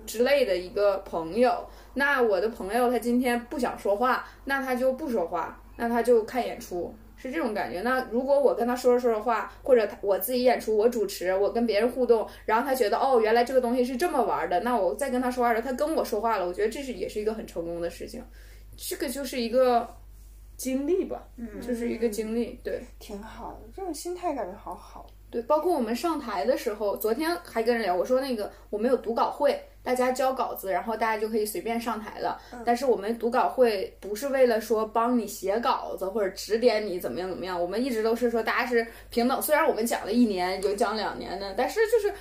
[0.06, 1.66] 之类的一个朋友。
[1.94, 6.94] 那我的朋友他今天不想说话，那他就不说话，那他就看演出。
[7.24, 7.82] 是这种感觉。
[7.82, 18.24] 那如果我跟他说着说着话，或者他我自己演出，我主持，我跟别人互动，然后他觉得哦，原来这个东西是这么玩的，那我再跟他说话的时候，他跟我说话了，我觉得这是也是一个很成功的事情。
[18.76, 19.88] 这个就是一个
[20.58, 22.82] 经历吧，嗯，就是一个经历，对。
[22.98, 25.06] 挺好的，这种心态感觉好好。
[25.32, 32.38] 对，包括我们上台的时候，昨天还跟人聊，我说那个我们有读稿会，大家交稿子，然后大家就可以随便上台了。
[32.66, 39.42] 但是我们读稿会不是为了说帮你写稿子或者指点你怎么样怎么样，我们一直都是说大家是平等。
[39.42, 42.14] 虽然我们讲了一年，有讲两年的，但是就是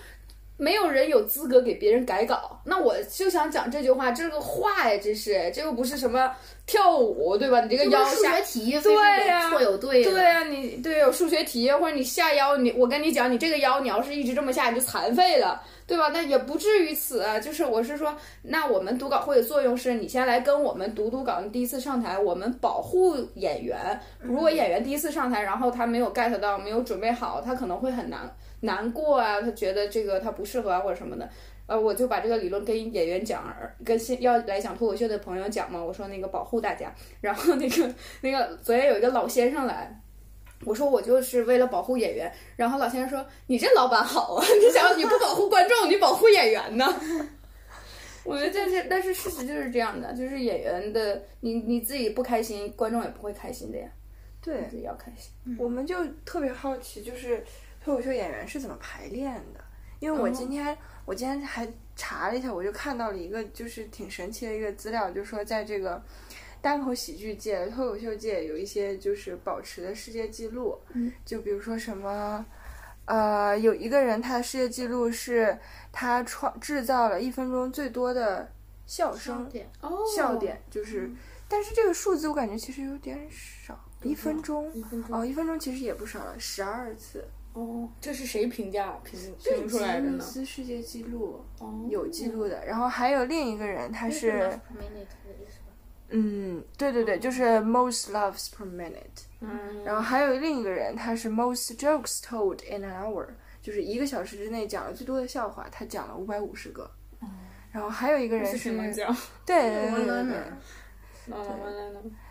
[0.60, 2.60] 没有人有资格给别人改稿。
[2.66, 6.30] 那我就想讲这句话，这个话呀，这是这又不是什么
[6.66, 7.62] 跳舞，对吧？
[7.62, 10.10] 你这个腰数下学题非对呀有错有对的。
[10.10, 16.10] 对呀、你对有数学题，或者你下腰，你我跟你讲，你这个腰你要是一直这么下，你就残废了，对吧？
[16.12, 17.40] 那也不至于此啊。
[17.40, 23.98] 就是我是说，那我们读稿会的作用是你先来跟我们读读稿，你第一次上台，我们保护演员。
[24.18, 28.20] 如果演员第一次上台，然后他没有 get 到，没有准备好，他可能会很难
[28.60, 31.28] 难过啊，他觉得这个他不适合啊，或者什么的。
[31.66, 35.80] 呃，我就把这个理论跟演员讲，跟新要来讲脱口秀的朋友讲嘛。
[35.80, 40.00] 我说那个保护大家，然后那个那个 昨天有一个老先生来，
[40.64, 46.86] 我说我就是为了保护演员，然后老先生说你这老板好啊，你想你不保护观众，你保护演员呢？
[48.24, 53.88] 我觉得这是，但是事实就是这样的，就是演员的你你自己不开心，观众也不会开心的呀，
[54.42, 55.56] 对自己要开心。
[55.56, 57.42] 我们就特别好奇，就是
[57.82, 59.64] 脱口秀演员是怎么排练的？
[59.98, 61.66] 因为我今天、我今天还
[61.96, 66.02] 查了一下，我就看到了一个就是挺神奇的一个资料，就说在这个
[66.60, 72.44] 单口喜剧界、脱口秀界有一些就是保持的世界纪录，嗯，就比如说什么。
[73.06, 75.58] 呃，有一个人他的世界纪录是
[75.90, 78.48] 他创制造了一分钟最多的
[78.86, 81.10] 笑声、点哦笑点，就是，
[81.48, 90.44] 但是这个数字我感觉其实有点少，一分钟一分钟哦，一分钟其实也不少了，十二次，哦，这是谁评价评评出来的呢吉尼？
[90.44, 94.50] 斯世界纪录哦有记录的，然后还有另一个人，他是。
[96.12, 99.26] 嗯，对对对，就是 most loves per minute。
[99.40, 103.28] 嗯，然后还有另一个人，他是 most jokes told in an hour，
[103.62, 106.90] 就是一个小时之内讲了最多的笑话，他讲了五百五十个。
[107.70, 109.16] 然后还有一个人是是什么奖？
[109.46, 110.42] 对对对对对。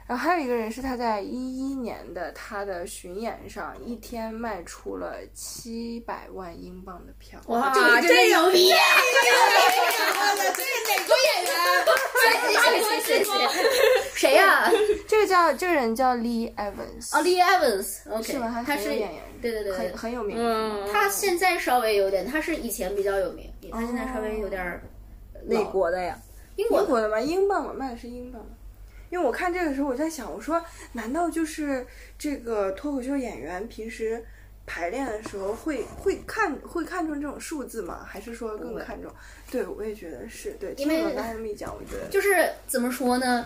[0.09, 7.39] 然后还有一个人是他在一一年的他的巡演上，一天卖出了七百万英镑的票。
[7.45, 8.71] 哇，这个真牛逼！
[8.71, 11.53] 这是哪个演员？
[12.63, 13.29] 谢谢谢谢。
[14.15, 14.67] 谁呀？
[15.07, 18.51] 这个叫这个人叫 Lee Evans，哦，Lee Evans，OK，是吧？
[18.51, 20.35] 他他是演员，对对对很很有名。
[20.39, 24.81] 嗯，他现在稍微有点，他是以前比较有名，他现在稍微有点儿
[25.45, 26.17] 哪国的呀？
[26.55, 27.21] 英国的英国的吗？
[27.21, 28.43] 英镑嘛，卖的是英镑。
[29.09, 31.85] 因为我看这个时候，我在想，我说难道就是
[32.17, 34.23] 这个脱口秀演员平时
[34.65, 38.05] 排练的时候会会看会看重这种数字吗？
[38.07, 39.11] 还是说更看重？
[39.51, 40.73] 对，我也觉得是对。
[40.75, 43.45] 听为你们刚才这么一讲，我觉得就是怎么说呢？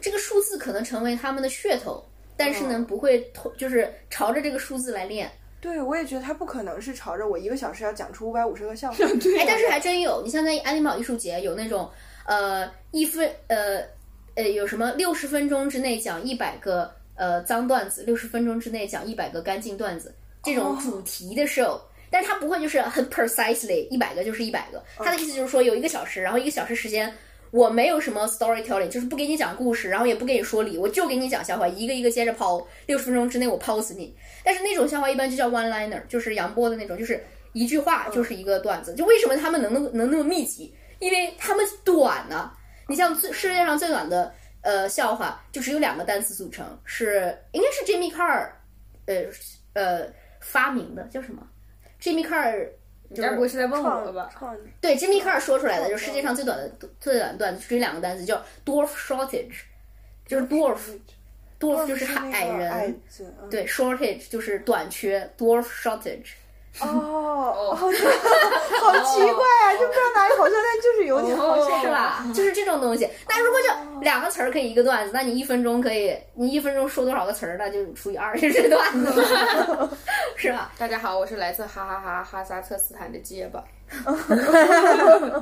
[0.00, 2.04] 这个数字可能成为他们的噱头，
[2.36, 5.30] 但是呢，不会投，就是朝着这个数字来练。
[5.60, 8.96] 对，我也觉得他不可能是朝着我一个小时要讲出五百五十个笑话。
[9.38, 11.88] 哎，但是还真有，你像在爱丁堡艺术节有那种
[12.26, 13.80] 呃一分呃
[14.36, 20.14] 呃有什么六十分钟之内讲一百个呃脏段子，六十分钟之内讲一百个干净段子
[20.44, 21.80] 这种主题的 show。
[22.08, 27.12] 但是它不会就是很 precisely 一百个就是一百个，他的意思就是说有一个小时，然后一个小时时间。
[27.52, 34.14] 我没有什么 storytelling，就是不给你讲故事，然后也不给你说理，我就给你讲笑话，一个一个接着抛，六十分钟之内我抛死你。
[34.44, 38.92] 但是那种笑话一般就叫 one liner，就是杨波的那种，就是一句话就是一个段子。
[38.94, 40.74] 就为什么他们能能能那么密集？
[40.98, 42.50] 因为他们短呢。
[42.88, 44.32] 你像最世界上最短的
[44.62, 48.48] 呃笑话，就是由两个单词组成，是应该是 Jimmy Carr
[49.06, 49.24] 呃
[49.74, 50.06] 呃
[50.40, 51.46] 发明的，叫什么
[52.00, 52.68] ？Jimmy Carr
[53.08, 54.30] 你该不会是在问我了吧？
[54.80, 56.68] 对 Jimmy Carr 说出来的，就是世界上最短的
[57.00, 59.62] 最短的段子，就这两个单词，叫 dwarf shortage，
[60.26, 60.78] 就是 dwarf
[61.58, 66.32] dwarf 就是矮人，矮，嗯对 shortage 就是短缺 dwarf shortage。
[66.84, 71.88] 哦哦，好奇怪啊，就不知道哪里好笑，但就是有点好笑，是？
[71.88, 72.24] 吧？
[72.34, 73.08] 就是这种东西。
[73.28, 79.90] 那如果就两个词儿可以一个段子，那你一分钟可以，你一分钟说多少个词儿，那就除以二就是段子了，
[80.36, 80.70] 是吧？
[80.78, 83.62] 大家好，我是来自哈哈哈哈萨克斯坦的结巴。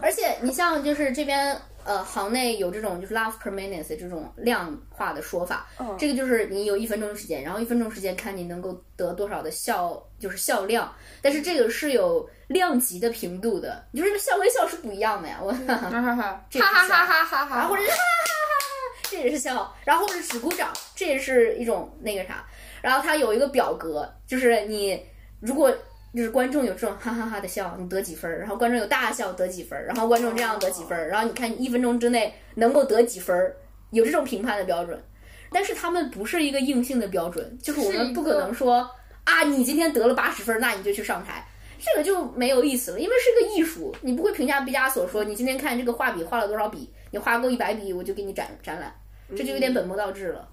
[0.03, 5.67] 而且你像就是这边呃行内有这种就是 laugh per minute 这种量化的说法，
[5.99, 15.53] 这个就是你有一分钟时间，然后一分钟时间看你能够得多少的笑就是笑量，但是这个是有量级的频度的，你说这个笑跟笑是不一样的呀，我。
[15.53, 22.45] 哈哈哈，哈哈哈哈或者是哈哈哈哈，这也是笑，然后或者是只鼓掌，这也是一种那个啥。
[22.83, 25.01] 然后它有一个表格，就是你
[25.41, 25.73] 如果
[26.15, 33.57] 就是观众有这种哈哈哈的笑，你得几分儿；然后观众有大笑得几分儿；然后观众这样得几分儿；然后你看你一分钟之内能够得几分儿，
[33.91, 35.03] 有这种评判的标准。
[35.51, 38.89] 但是他们不是一个硬性的标准，就是我们不可能说
[39.25, 41.47] 啊，你今天得了八十分儿，那你就去上台。
[41.79, 48.95] 这个就没有意思了，因为是个艺术，你不会评价毕加索说你今天看这个画笔画了多少笔，你画够一百笔我就给你展展览，
[49.37, 50.49] 这就有点本末倒置了。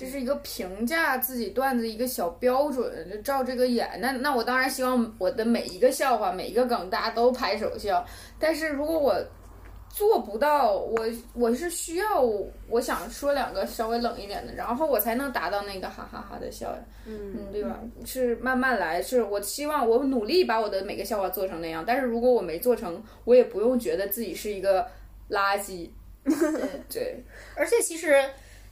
[0.00, 3.86] 这是一个评价自己段子一个小标准，就照这个演。
[4.00, 8.02] 那那我当然希望我的每一个笑话、每一个梗大家都拍手笑。
[8.38, 9.14] 但是如果我
[9.90, 12.22] 做不到，我我是需要
[12.66, 16.78] 我想说两个稍微冷一点的，然后我才能达到那个哈哈哈的笑呀。
[17.04, 17.78] 嗯，对吧？
[18.06, 21.84] 是慢慢来，是我希望我努力把我的每个笑话做成那样。
[21.86, 24.86] 但是如果我没做成，我也不用觉得自己是一个
[25.28, 25.90] 垃圾。
[26.88, 27.22] 对，
[27.54, 28.22] 而且其实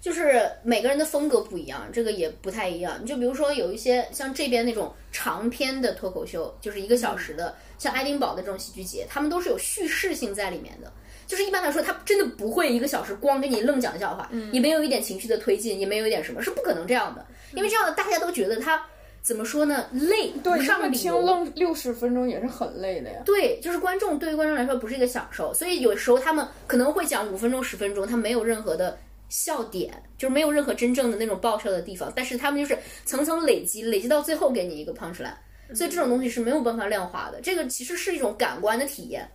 [0.01, 2.99] 就是每个人的风格不一样，这个也不太一样。
[3.01, 10.93] 你就比如说有一些像这边那种长篇的脱口秀，就是一个小时的，像爱丁堡的这种喜剧节，他们都是有叙事性在里面的。
[11.27, 17.27] 就是一般来说，他真的不会一个小时光给你愣讲笑话，也没有一点情绪的推进，也没有一点什么，是不可能这样的。
[17.55, 18.83] 因为这样的大家都觉得他
[19.21, 21.21] 怎么说呢，累，对，上理由。
[21.21, 23.21] 愣六十分钟也是很累的呀。
[23.27, 28.97] 对，就是观众对于观众来说不是一个享受，所以有时候他们可能会讲五分钟、十分钟，他没有任何的
[29.29, 39.29] 笑点，就是没有任何真正的那种爆笑的地方，但是他们就是层层累积，累积到最后给你一个 punch line，所以这种东西是没有办法量化的，这个其实是一种感官的体验。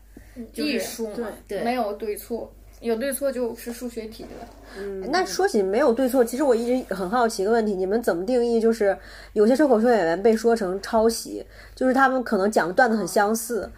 [0.52, 4.82] 就是艺术嘛，对没有对错，有对错就是数学题了。
[5.12, 8.60] 那说起没有对错，其实我一直很好奇一个问题：你们怎么定义？
[8.60, 8.98] 就是
[9.34, 13.72] 有些脱口秀演员被说成抄袭，就是他们可能讲的段子很相似，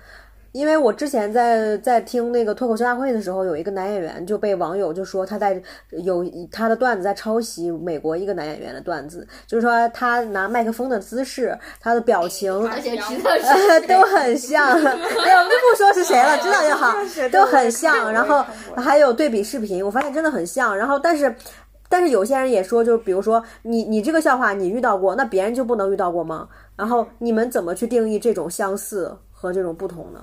[0.56, 12.54] 因为我之前在在听那个脱口秀大会的时候，有一个男演员就被网友就说他在有他的段子在抄袭美国一个男演员的段子，就是说他拿麦克风的姿势，他的表情。
[12.70, 16.96] 而且知道是都很像， 哎呀，我就不说是谁了，知道就好，
[17.30, 18.10] 都很像。
[18.14, 18.42] 然后
[18.78, 20.78] 还有对比视频，我发现真的很像。
[20.78, 21.36] 然后但是。
[21.88, 26.50] 但是有些人也说，就比如说你你这个笑话你遇到过，那别人就不能遇到过吗？
[26.76, 30.20] 然后你们怎么去定义这种相似和这种不同呢？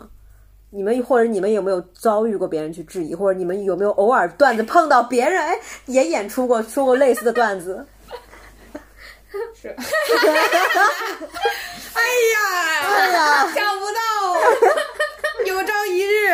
[0.72, 5.54] 你们或者你们有没有遭遇过别人去质疑，或者你们有没有偶尔段子碰到别人哎
[5.86, 7.86] 也演出过说过类似的段子？
[9.54, 9.68] 是，
[11.94, 12.02] 哎
[12.32, 12.36] 呀，
[12.82, 14.00] 哎呀，想不到，
[15.46, 16.32] 有朝一日，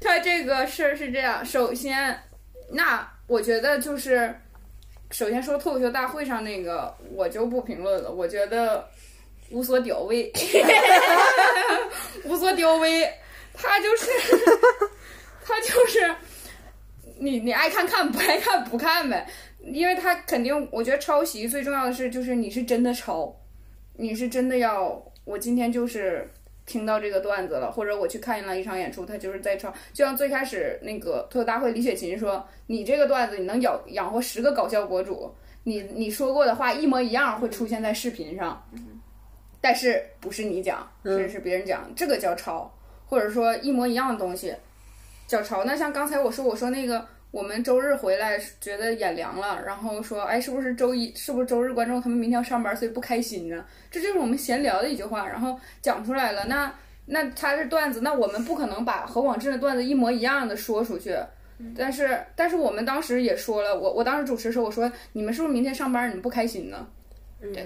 [0.00, 2.18] 他这个事儿是这样，首先
[2.70, 3.06] 那。
[3.28, 4.32] 我觉得就是，
[5.10, 8.08] 首先说脱口秀大会上那个，我就不评论了。
[8.08, 8.88] 我觉得
[9.50, 10.32] 无所屌威，
[12.24, 13.08] 无所屌威，
[13.54, 14.10] 他就是，
[15.44, 16.14] 他就是，
[17.18, 19.26] 你你爱看看，不爱看不看呗。
[19.60, 23.34] 因为他肯定，我觉得抄袭最重要的是，就是你是真的抄，
[23.94, 26.28] 你是真的要，我今天就是。
[26.68, 29.72] 听到这个段子了，或者我去看了一场演出，他就是在抄。
[29.92, 35.32] 就像最开始那个脱口大会，李雪琴说：“你这个段子你能养养活十个搞笑博主，
[35.62, 38.60] 你你说过的话一模一样会出现在视频上，
[39.66, 42.72] 但是不是你讲，是是别人讲，这个叫抄，
[43.04, 44.54] 或者说一模一样的东西
[45.26, 45.64] 叫抄。
[45.64, 51.12] 那像刚才我说我说那个。”我们周日回来觉得眼凉了，然后说，哎，是不是周一？
[51.14, 53.62] 是不是周日观众他们明天要上班，所以不开心呢？
[53.90, 56.46] 这就是我们闲聊的一句话，然后讲出来了。
[56.46, 56.72] 那
[57.04, 61.14] 那他是段子，那我们不可能把何广智的段子一模一样的说出去。
[61.76, 66.86] 但是但是我们当时也说了，我我当时主持的时候我说，你们是不是明天上班你们不开心呢？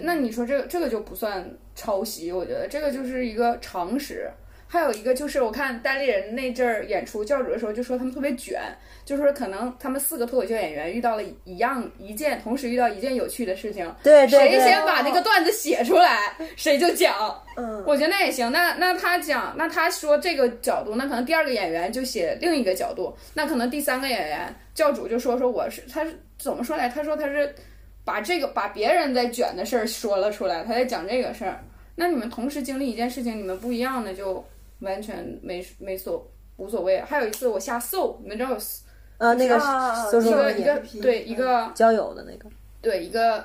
[0.03, 4.31] 那你说这个这个就不算抄袭，我觉得这个就是一个常识。
[4.73, 8.63] 还有一个就是，我看单立人那阵儿演出教主的时候，就说他们特别卷，
[9.05, 17.37] 就是可能他们四个脱口秀演员遇到了一样一件，同时遇到一件有趣的事情，对，谁先把那个段子写出来，谁就讲。
[17.57, 18.53] 嗯，我觉得那也行。
[18.53, 26.89] 那那他讲，那他说这个角度，那可能第二个演员就写另一个角度，那可能第三个演员教主就说说我是他是怎么说来？
[26.89, 27.53] 他说他是
[28.11, 31.63] 把这个把别人在卷的事儿说了出来，他在讲这个事儿。
[31.95, 34.45] 那你们同时经历一件事情，你们不一样的就。
[34.81, 36.99] 完全没没所无所谓。
[37.03, 38.59] 还有一次我下 So，你们知道有
[39.19, 39.57] 呃那个
[40.23, 42.49] 一个一个对一个交友的那个
[42.81, 43.45] 对一个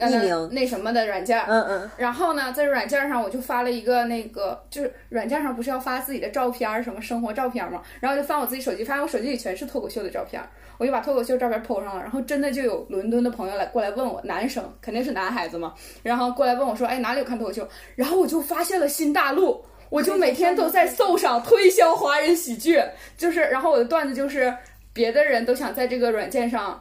[0.00, 1.90] 匿名那什么的软件，嗯嗯。
[1.96, 7.82] 然后呢，在软件上我就发了一个那个，就是软件上不是要发自己的照片什么生活照片嘛？
[8.00, 10.42] 然后就翻我自己手机，发现我手机里全是脱口秀的照片，
[10.78, 12.02] 我就把脱口秀照片 po 上了。
[12.02, 17.68] 然后真的就有伦敦的朋友来过来问我，男生肯定是男孩子嘛，然后过来问我说，哎哪里有看脱口秀？
[17.96, 19.64] 然后我就发现了新大陆。
[19.90, 22.80] 我就每天都在搜上推销华人喜剧，
[23.16, 24.54] 就是，然后我的段子就是，
[24.92, 26.80] 别的人都想在这个软件上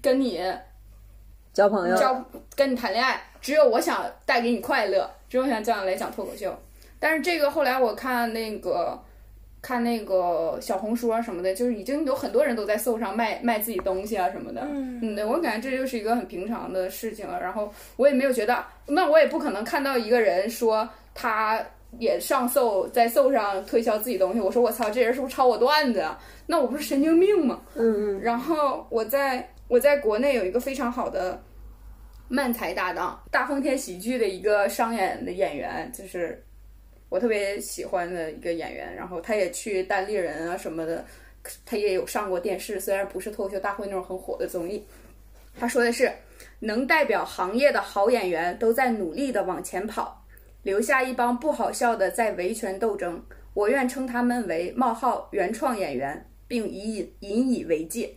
[0.00, 0.40] 跟你
[1.56, 2.22] 交朋友，交
[2.54, 6.54] 跟你谈恋爱，只有我想带给你快乐，只有我想叫你来讲脱口秀。
[7.00, 9.02] 但是这个后来我看那个
[9.62, 14.60] 看那个小红书啊什么的，就是已经有很多人都在搜上卖卖自己东西啊什么的。
[14.70, 17.40] 嗯，嗯，我感觉这就是一个很平常的事情了。
[17.40, 21.58] 然后我也没有觉得，那我也不可能看到一个人说他。
[21.98, 24.40] 也上搜，在搜上推销自己东西。
[24.40, 26.04] 我说我操，这人是不是抄我段子？
[26.44, 27.60] 那我不是神经病吗？
[27.74, 28.20] 嗯嗯。
[28.20, 31.42] 然后我在我在国内有一个非常好的
[32.28, 36.44] 漫才搭档，大风天喜剧的一个商演的演员，就是
[37.08, 38.94] 我特别喜欢的一个演员。
[38.94, 41.04] 然后他也去单立人啊什么的，
[41.64, 44.84] 他也有上过电视，虽然不是脱口秀大会那种很火的综艺。
[45.58, 46.12] 他说的是，
[46.60, 50.22] 能代表行业的好演员都在努力的往前跑。
[50.62, 58.12] 留下一帮不好笑的在维权斗争，我愿称他们为冒号原创演员，并以引引以为戒。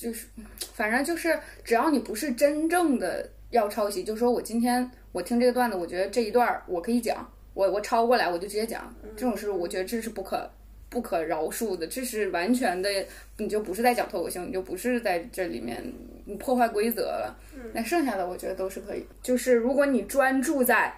[0.00, 0.26] 就是，
[0.72, 10.50] 反正就是，只要你不是真正的要抄袭，就说我今天我听这个段子，我觉得这一段我可以讲，我我抄过来我就直接讲，这种事我觉得这是不可
[10.88, 12.88] 不可饶恕的，这是完全的，
[13.36, 15.84] 你就不是在讲脱口秀，你就不是在这里面
[16.24, 17.38] 你破坏规则了。
[17.74, 20.94] 那剩下的我觉得都是可以，就是如果你专注在。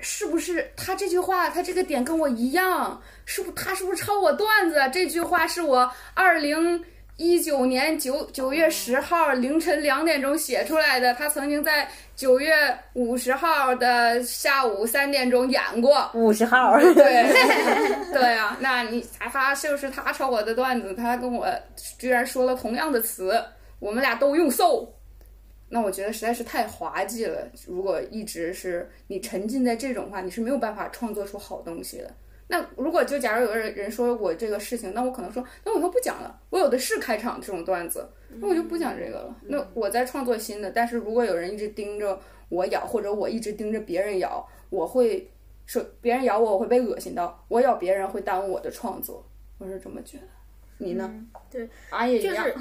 [0.00, 3.00] 是不是他这句话，他这个点跟我一样？
[3.24, 4.76] 是不他是不是抄我段子？
[4.92, 6.84] 这句话是我二零
[7.16, 11.14] 一九年九九月十号凌晨两点钟写出来的。
[11.14, 12.52] 他曾经在九月
[12.94, 16.10] 五十号的下午三点钟演过。
[16.14, 17.32] 五十号，对
[18.12, 20.92] 对啊，那你他是不是他抄我的段子？
[20.94, 21.48] 他跟我
[21.98, 23.40] 居然说了同样的词，
[23.78, 24.84] 我们俩都用 so。
[25.68, 27.48] 那我觉得实在是太滑稽了。
[27.66, 32.10] 如果一直是你沉浸在这种话，你是没有办法创作出好东西的。
[32.54, 39.34] 那如果就假如有个人人说我这个事情，那我可能说，那我以后不讲了，我有的是开场这种段子，那我就不讲这个了。
[39.48, 42.16] 那我在创作新的，但是如果有人一直盯着
[42.48, 45.28] 我咬，或者我一直盯着别人咬，我会
[45.66, 49.26] 说别人咬我，我会被恶心到；我咬别人会耽误我的创作，
[49.58, 50.24] 我是这么觉得。
[50.78, 51.12] 你呢？
[51.50, 52.46] 对，俺也一样。
[52.46, 52.56] 就是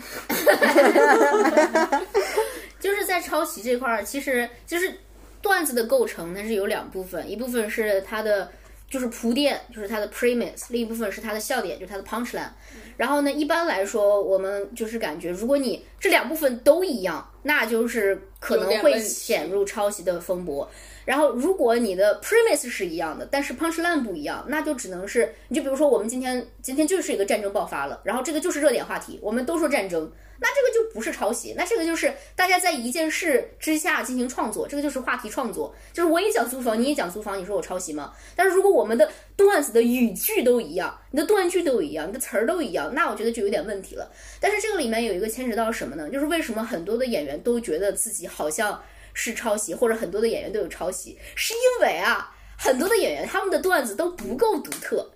[2.80, 4.92] 就是在抄袭这块儿，其实就是
[5.40, 8.52] 段子的构成，它是有两部分，一部分是它的
[8.94, 12.48] 就是铺垫，就是它的 premise，另一部分是它的笑点，就是它的 punchline。
[12.96, 20.70] 然后呢，一般来说，我们就是感觉，如果你这两部分都一样，那就是可能会陷入抄袭的风波。
[21.06, 38.14] 然后，如果你的 premise 是一样的，但是 punchline 不一样，那就只能是，你就比如说我们今天今天就是一个战争爆发了，然后这个就是热点话题，我们都说战争，那这个就不是抄袭，那这个就是大家在一件事之下进行创作，这个就是话题创作，就是我也讲租房，你也讲租房，你说我抄袭吗？
[38.36, 44.10] 但是如果我们的段子的语句都一样，你的断句都一样，你的词儿都一样，那我觉得就有点问题了。
[44.40, 46.10] 但是这个里面有一个牵扯到什么呢？
[46.10, 48.82] 就是为什么很多的演员都觉得自己好像。
[49.14, 55.12] 是抄袭，或者很多的演员都有抄袭，是因为啊，很多的演员他们的段子都不够独特，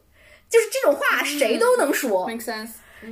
[0.50, 2.70] 就是这种话谁都能说，make sense，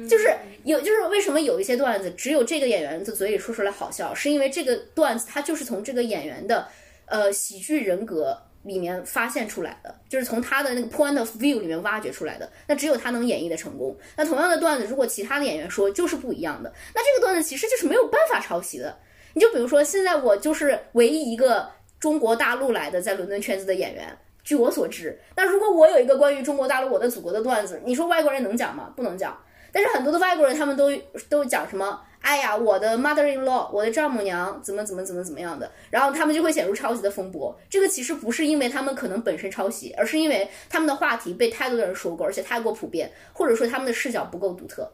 [0.08, 0.34] 就是
[0.64, 6.68] 有，就是为什么有一些段子只有这个演员的嘴里说出来好笑，是因为这个段子它就是从这个演员的
[7.08, 13.96] 呃喜剧人格里面发现出来的，就是从他的那个 point of view 里面挖掘出来的，那只有他能演绎的成功。
[14.16, 18.98] 那同样的段子，如果其他的演员说就是不一样的，那这个段子其实就是没有办法抄袭的。
[19.36, 21.70] 你就比如说，现在我就是唯一一个
[22.00, 25.20] 中国大陆来的在伦敦圈子的演员，据我所知。
[25.36, 28.94] 那如果我有一个关于中国大陆、我的祖国的段子，你说外国人能讲吗？
[28.96, 29.38] 不能讲。
[29.74, 30.90] 但是很多的外国人他们都
[31.28, 32.02] 都讲什么？
[32.22, 37.54] 哎呀，我的 mother-in-law，我的丈母娘怎么怎么怎么怎么样的，然后他们就会陷入抄袭的风波。
[37.70, 44.90] 这个其实不是因为他们可能本身抄袭，而是因为他们的话题被太多的人说过，而且太过普遍，或者说他们的视角不够独特。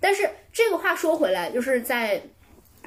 [0.00, 2.20] 但是这个话说回来，就是在。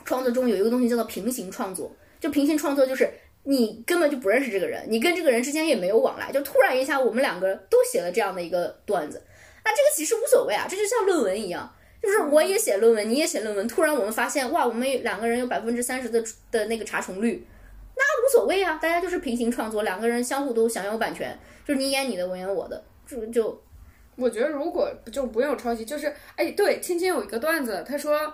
[0.10, 3.07] 创作中有一个东西叫做平行创作，就平行创作就是
[3.43, 9.22] 你根本就不认识这个人，你跟这个人之间也没有往来，就突然一下我们两个都写了这样的一个段子，
[9.64, 17.45] 那这个其实无所谓啊，这就像论文一样，就是我也写论文，你也写论文，突然我们发现哇，我们两个人有百分之三十的的那个查重率，
[17.95, 23.62] 那无所谓啊，大家就是平行创作，两个人相互都享有版权，就是你演你的，我演我的，就就
[24.16, 28.34] 我觉得如果就不用抄袭，就是哎，对，亲亲有一个段子，他说。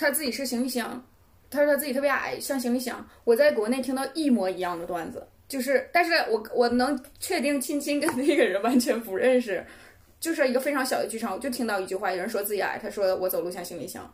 [0.00, 1.04] 他自己是行李箱，
[1.50, 3.06] 他说他自己特别矮，像行李箱。
[3.24, 9.64] 我在国内听到一模一样的段子，就是，但是我我能确定亲亲跟那个人完全不认识，
[10.18, 14.12] 就是一个非常小的剧场，我就听到一句话，有人说自己矮，他说我走路像行李箱，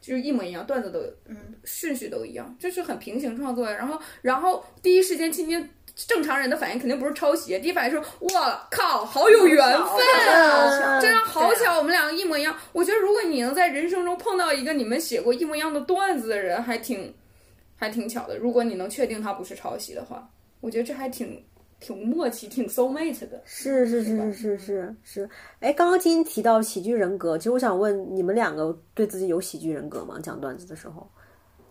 [0.00, 3.72] 就是一模一样，段子都嗯顺序都一样，就是很平行创作。
[3.72, 5.70] 然后然后第一时间亲亲。
[5.94, 8.28] 正常人的反应肯定不是抄袭，第一反应是我
[8.70, 11.00] 靠，好有缘分啊！
[11.00, 12.56] 这样好巧，我们两个一模一样。
[12.72, 17.14] 我觉得如果你能在人生中碰到一个你们写过一模一样的段子的人，还挺
[17.76, 18.36] 还挺巧的。
[18.36, 20.28] 如果你能确定他不是抄袭的话，
[20.60, 21.40] 我觉得这还挺
[21.78, 23.40] 挺默契，挺 soul mate 的。
[23.44, 25.30] 是是是是是是是。
[25.60, 30.18] 哎，刚刚听提到喜剧人格，其实我想问你们两个对自己有喜剧人格吗？
[30.20, 31.08] 讲段子的时候，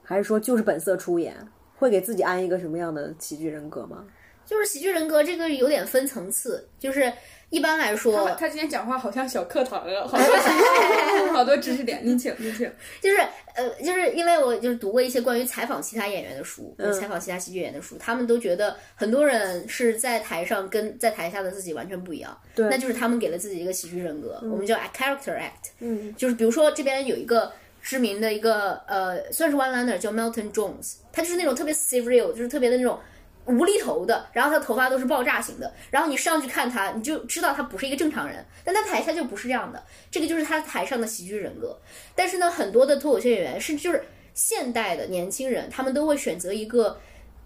[0.02, 1.36] 还是说就是本色出演？
[1.84, 4.06] 会给自己安一个什么样的喜剧人格吗？
[4.46, 7.12] 就是喜剧人格这个有点分层次，就是
[7.50, 12.72] 一般来说，他今天讲话好像小课堂啊，好 多好多知识点，您请您请。
[13.04, 13.18] 就是
[13.56, 27.52] 呃，就是因为我就是读过一些关于采访其他演员的书，采访其他喜剧演员的书，他们都觉得很多人是在台上跟在台下的自己完全不一样，对，那就是他们给了自己一个喜剧人格，我们叫 character act，嗯，就是比如说这边有一个。
[27.84, 32.98] 知名的一个呃，算是 one liner 叫 Milton Jones，他就是那种特别 serial，就是特别的那种
[33.46, 41.78] 无厘头的，然后他头发都是爆炸型的，然后你上去看他，你就知道他不是一个正常人，但他台下就不是这样的，这个就是他台上的喜剧人格。
[42.16, 44.02] 但是呢，很多的脱口秀演员，甚至就是
[44.34, 46.98] 现代的年轻人，他们都会选择一个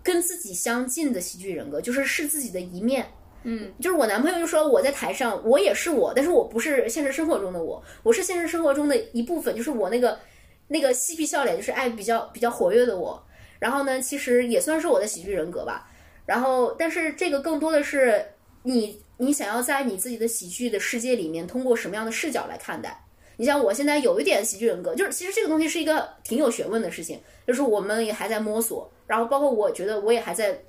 [0.04, 3.08] 跟自己相近的喜剧人格，就是是自己的一面。
[3.50, 10.20] 嗯，就是我男朋友就说我在台上，我也是我，但是我不是现实生活中的我，我是现实生活中的一部分，就是我那个
[10.68, 13.26] 那个嬉皮笑脸，就是爱比较比较活跃的我。
[13.58, 15.90] 然后呢，其实也算是我的喜剧人格吧。
[16.26, 18.22] 然后，但是这个更多的是
[18.64, 23.02] 你你想要在你自己的喜剧的世界里面，通过什么样的视角来看待？
[23.38, 28.92] 你像我现在有一点喜剧人格，就是其实这个东西是一个挺有学问的事情，就是我们也还在摸索。
[29.06, 30.60] 然后，包括我觉得我也还在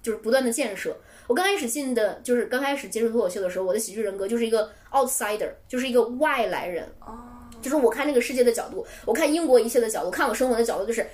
[0.00, 0.96] 就是不断的建设。
[1.28, 6.84] 我刚开始进的，就是刚开始接触脱口秀的时候，我的喜剧人格就是一个 outsider，就是一个外来人。
[7.00, 7.16] 哦，
[7.62, 11.06] 就是我看这个世界的角度，我看英国一切的角度，看我生活的角度，就是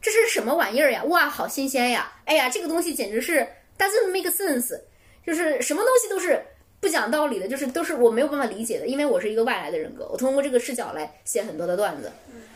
[0.00, 1.02] 这是什么玩意儿呀？
[1.04, 2.12] 哇，好新鲜呀！
[2.24, 3.46] 哎呀，这个东西简直是
[3.76, 4.80] doesn't make sense，
[5.26, 6.40] 就是什么东西都是
[6.78, 12.12] 不讲道理的，就是都是我没有办法理解的，因为我是一个外来的人格，我通过这个视角来写很多的段子，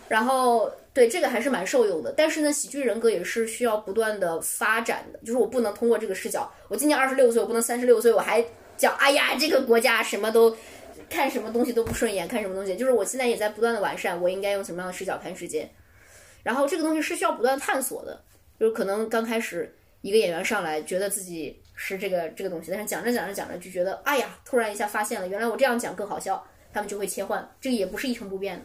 [0.09, 2.13] 然后对这个还是蛮受用的。
[2.17, 8.45] 但是呢，喜剧人格也是需要不断的发展的，就是我不能通过这个视角，我今年二十六岁，我不能三十六岁我还
[8.77, 10.57] 讲，哎呀，这个国家什么都
[11.09, 15.71] 看什么东西都不顺眼，看什么东西，就是我现在也在不断的完善，我应该用什么样的视角看世界。
[16.43, 18.21] 然后这个东西是需要不断探索的，
[18.59, 28.65] 就是可能刚开始一个演员上来觉得自己是这个这个东西，但是讲着讲着讲着就觉得，哎呀，突然一下发现了，原来我这样讲更好笑，他们就会切换，这个也不是一成不变的。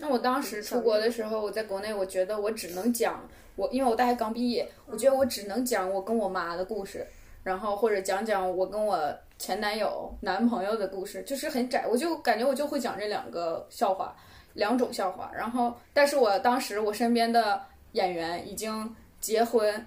[0.00, 3.20] 那我当时出国的时候，我在国内，我觉得我只能讲
[3.56, 7.06] 我，因为我大学刚毕业，我觉得我只能讲我跟我妈的故事，
[7.42, 14.14] 然后或者讲讲我跟我前男友、男朋友的故事，就是很窄，我就感觉我就会讲这两个笑话，
[14.54, 15.30] 两种笑话。
[15.34, 17.60] 然后，但是我当时我身边的
[17.92, 19.84] 演员已经结婚，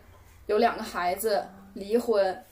[0.47, 1.43] 有两个孩子，
[1.73, 2.43] 离婚。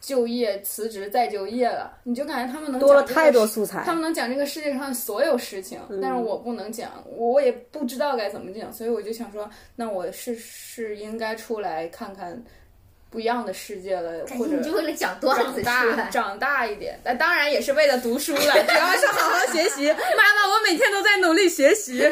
[0.00, 3.92] 就业、辞职、再就业了，你就感觉他们能讲这个多了太多素材他。
[3.92, 12.40] 们能讲这个世界上所有事情，但是我不能讲，我也不知道该怎么讲，所以我就想说，那我是是应该出来看看
[13.10, 15.96] 不一样的世界了，或者你就为了讲段子长。
[15.96, 17.00] 大长大一点。
[17.02, 19.88] 但当然也是为了读书了，主要是好好学习。
[19.90, 22.04] 妈妈，我每天都在努力学习，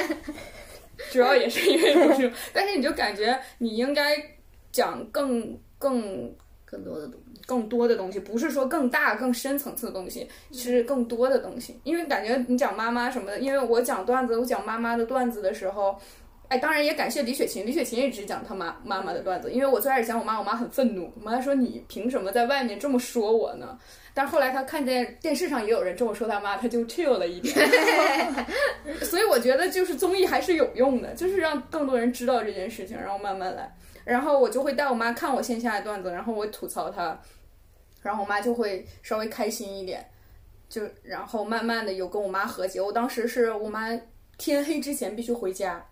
[1.13, 2.31] 主要也是因为读书。
[2.53, 4.17] 但是你就感觉你应该
[4.73, 11.79] 讲更更更多的东西，更多的东西，不是说更大、更深层次的东西，是更多的东西。
[11.85, 15.95] 因为感觉你讲妈妈什么的，因为我讲段子，我讲妈妈的段子的时候，
[16.49, 23.79] 哎，当然也感谢李雪琴，李雪琴也只讲她妈妈妈的段子，因为我最开始讲我妈，我妈很愤怒，我妈说你凭什么在外面这么说我呢？
[24.17, 27.55] 但是后来她看见电视上也有人这么说她妈，她就 chill 了一点。
[29.03, 33.75] 所以我觉得就是综艺还是有用的，就是让更多人知道这件事情，然后慢慢来。
[34.05, 37.19] 然后我就会带我妈看我线下的段子，然后我吐槽她，
[38.03, 40.07] 然后我妈就会稍微开心一点，
[40.69, 42.81] 就然后慢慢的有跟我妈和解。
[42.81, 43.89] 我当时是我妈
[44.37, 45.85] 天黑之前必须回家，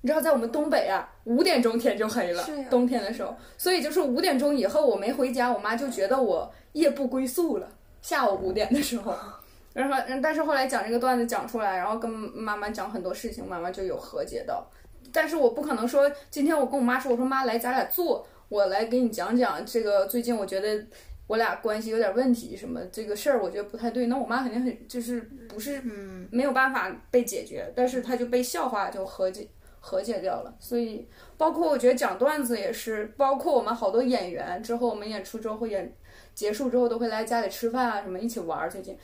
[0.00, 7.68] 你知道在我们东北啊，五点钟天就黑了，冬天的时候，所以就是五点钟以后我没回家，我妈就觉得我夜不归宿了。
[8.00, 9.14] 下午五点的时候，
[9.74, 14.66] 然后但是后来讲这个段子讲出来，然后跟妈妈讲很多事情，妈妈就有和解到。
[15.12, 20.86] 但是我不可能说今天我跟我妈说，我说妈来咱俩坐，我来给你讲讲这个最近我觉得
[21.26, 24.06] 我俩关系有点问题什么这个事儿，我觉得不太对。
[24.06, 29.46] 那我妈肯定很就是不是嗯，没有办法被解决，但是她就被笑话就和解
[29.80, 30.54] 和解掉了。
[30.58, 31.06] 所以
[31.36, 35.94] 包括我觉得讲段子也是，包括我们好多演员之后我们演出之后会演
[36.34, 38.70] 结束之后都会来家里吃饭啊什么一起玩儿。
[38.70, 38.96] 最近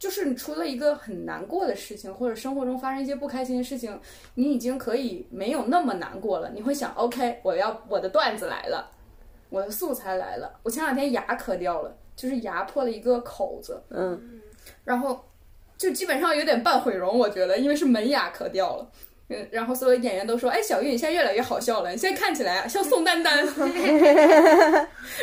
[0.00, 4.00] 就是你出了一个很难过的事情，或者生活中发生一些不开心的事情，
[4.34, 6.50] 你已经可以没有那么难过了。
[6.54, 8.90] 你会想，OK，我要我的段子来了，
[9.50, 10.58] 我的素材来了。
[10.62, 14.40] 我前两天牙磕掉了，就是牙破了一个口子，嗯，
[14.84, 15.22] 然后
[15.76, 18.90] 就基本上有点半毁容，我觉得，因为是门牙磕掉了。
[19.30, 23.38] 嗯，然后所有演员都说：“哎，小玉，你现在越来越好笑了，你现在看起来啊像宋丹丹。”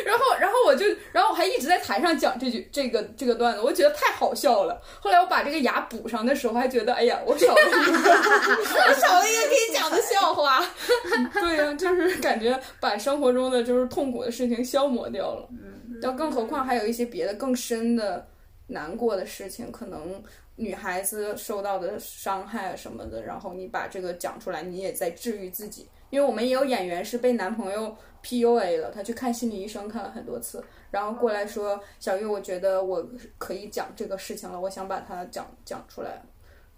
[0.04, 4.80] 然后，然后我就，然后我还一直在台上讲这句这个这个段子，我觉得太好笑了。
[4.98, 10.64] 后来我把这个牙补上的时候，还觉得，哎呀，我少了一个，我少了一个可以讲的笑话。
[11.40, 15.46] 对呀、就是感觉把生活中的就是痛苦的事情消磨掉了。
[15.50, 18.26] 嗯，要更何况还有一些别的更深的
[18.68, 20.22] 难过的事情，可能
[20.58, 25.88] 女孩子受到的伤害什么的，然后你把这个讲出来，你也在治愈自己。
[26.10, 33.06] 因为我们也有演员是被男朋友 PUA 了，他去看心理医生看了很多次，然后过来说：“小玉，我觉得我
[33.36, 36.22] 可以讲这个事情了，我想把它讲讲出来。”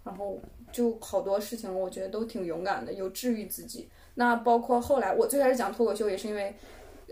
[0.03, 0.41] 然后
[0.73, 3.89] 就好多事情，我觉得都挺勇敢的，有治愈自己。
[4.15, 6.55] 那包括后来我最开始讲脱口秀，也是因为，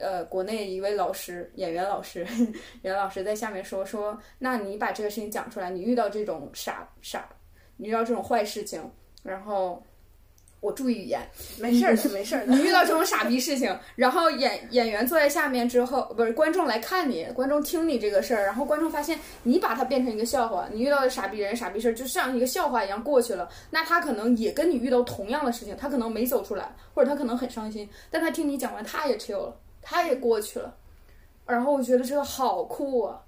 [0.01, 2.21] 呃，国内一位老师，演员老师，
[2.83, 7.29] 演员老师在下面说说，那你把这个事情讲出来，你遇到这种傻傻，
[7.77, 8.83] 你遇到这种坏事情，
[9.23, 9.83] 然后
[10.61, 11.21] 我注意语言，
[11.61, 12.51] 没事儿的，没事儿的。
[12.55, 29.57] 你遇到这种傻逼事情，然后演演员坐在下面之后，不是观众来看你，观众听你这个事儿，然后观众发现你把它变成一个笑话，你遇到的傻逼人、傻逼事儿就像一个笑话一样过去了，那他可能也跟你遇到同样的事情，他可能没走出来，或者他可能很伤心，但他听你讲完，他也 chill 了，
[29.91, 30.77] 他也过去了，
[31.47, 33.23] 然后我觉得这个好酷啊！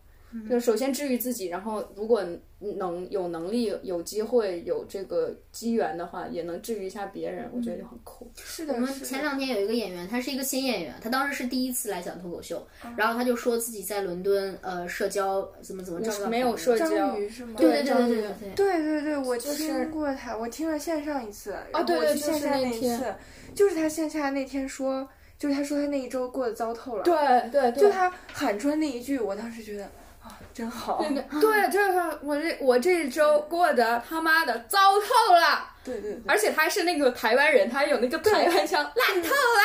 [0.49, 2.23] 就首先治愈自己，然后如果
[2.59, 8.31] 能有能力、有机会、有这个机缘的话，也能治愈一下别人，我觉得就很酷。
[8.37, 16.89] 是的，我们前两天有一个演员，他是一个新演员，他当时是第一次来讲脱口秀，然后他就说自己在伦敦呃社交怎么怎么交到没有社交。
[16.89, 17.55] 章鱼是吗？
[17.57, 22.99] 对对对对对对，对对对，我听过他，我听了线上一次，然后对对去线就是下那天。
[22.99, 23.15] 次，
[23.53, 25.09] 就是他线下那天说，
[25.41, 27.17] 就是他说他那一周过得糟透了，对
[27.51, 29.85] 对对，就他喊出来那一句，我当时觉得
[30.23, 30.99] 啊真好。
[30.99, 35.67] 对对，对就是我这我这一周过得他妈的糟透了。
[35.83, 39.65] 对对对，而且他是那个台湾人，他有那个台湾腔，烂透了。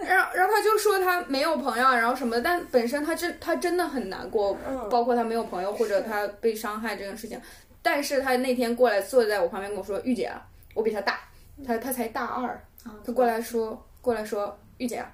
[0.08, 7.38] 然后，然后他就说他没有朋友，然后什么的，但本身他真他真的很难过，嗯包括他没有朋友或者他被伤害这件事情。
[7.82, 11.20] 但是他那天过来坐在我旁边跟我说：“玉姐啊，我比他大，
[11.66, 12.58] 他他才大二。”
[13.04, 15.10] 他过来说过来说：“玉姐啊，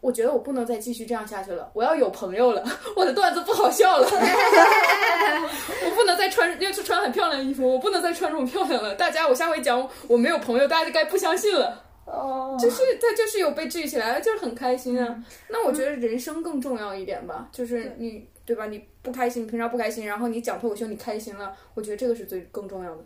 [0.00, 4.06] 我觉得我不能再继续这样下去了，我要有朋友了， 我的段子不好笑了，
[5.84, 8.94] 我不能再穿，要去穿很漂亮的衣服，我不能再穿这么漂亮了。
[8.94, 11.82] 大家，我下回讲我没有朋友，大家就该不相信了。
[12.04, 15.24] 哦，就是他就是有被治愈起来了，就是很开心啊。
[15.48, 18.66] 那我觉得人生更重要一点吧，就是你对吧？
[18.66, 23.04] 你不开心，平常不开心，然后你讲脱口秀你开心了，我觉得这个是最更重要的。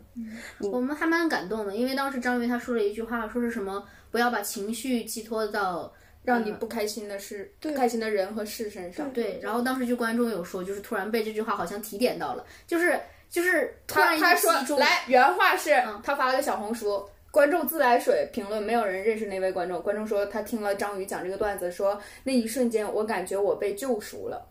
[0.71, 5.91] 我们还蛮感动的，因为当时张云他说了一句话，说是什么不要把情绪寄托到
[6.23, 9.11] 让你不开心的事，不开心的人和事身上。
[9.11, 12.99] 对，然后当时就观众有说，就是突然被这句话好像提点到了，就是
[13.29, 19.81] 就是突然一他他说来原话是，他发了个小红书，观众自来水评论，没有人认识那位观众。
[19.81, 24.45] 观众说他听了张宇讲这个段子，说那一瞬间我感觉我被救赎了，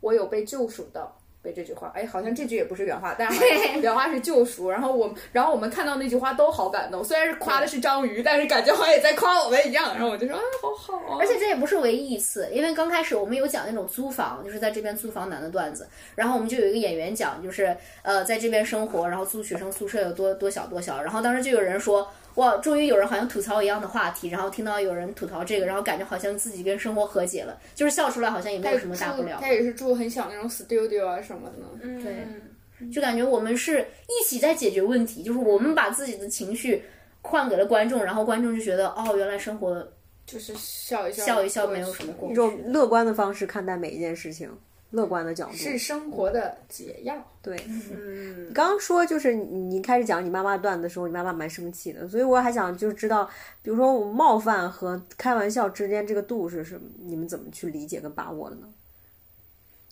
[0.00, 1.18] 我有被救赎到。
[1.42, 3.42] 被这句话，哎，好像这句也不是原话，但是
[3.80, 4.70] 原话是救赎。
[4.70, 9.92] 然后我，然后我们看到那句话都好感动，虽然是夸的是章鱼，但是感觉好像也在夸我们一样。
[9.92, 11.18] 然后我就说啊，好好啊。
[11.18, 22.08] 而且这也不是唯一一次，因为刚开始我们有讲那种租房，就是在这边租房难的段子，然后我们就有一个演员讲，就是呃在这边生活，然后租学生宿舍有多多小多小，然后当时就有人说。
[22.36, 29.38] 哇，终于有人好像吐槽一样的话题，然后听到有人吐槽这个，然后感觉好像自己跟生活和解了，就是笑出来好像也没有什么大不了。
[29.40, 31.78] 他也是住很小那种 studio 啊什么的。
[31.82, 36.82] 嗯，对，就感觉我们是一起在解决问题，就是我们把自己的情绪
[37.20, 39.86] 换给了观众，然后观众就觉得哦，原来生活
[40.24, 44.50] 就是笑一笑，笑一笑没有什么过一种乐观的方式看待每一件事情，
[44.92, 47.16] 乐观的角度是生活的解药。
[47.42, 47.60] 对。
[47.90, 53.28] 嗯，刚刚说就是你你开始讲你妈妈段子的时候，你妈妈蛮生气的，所以我还想就知道，
[53.62, 56.82] 比如说我冒犯和开玩笑之间这个度是什么？
[57.02, 58.68] 你们怎么去理解跟把握的呢？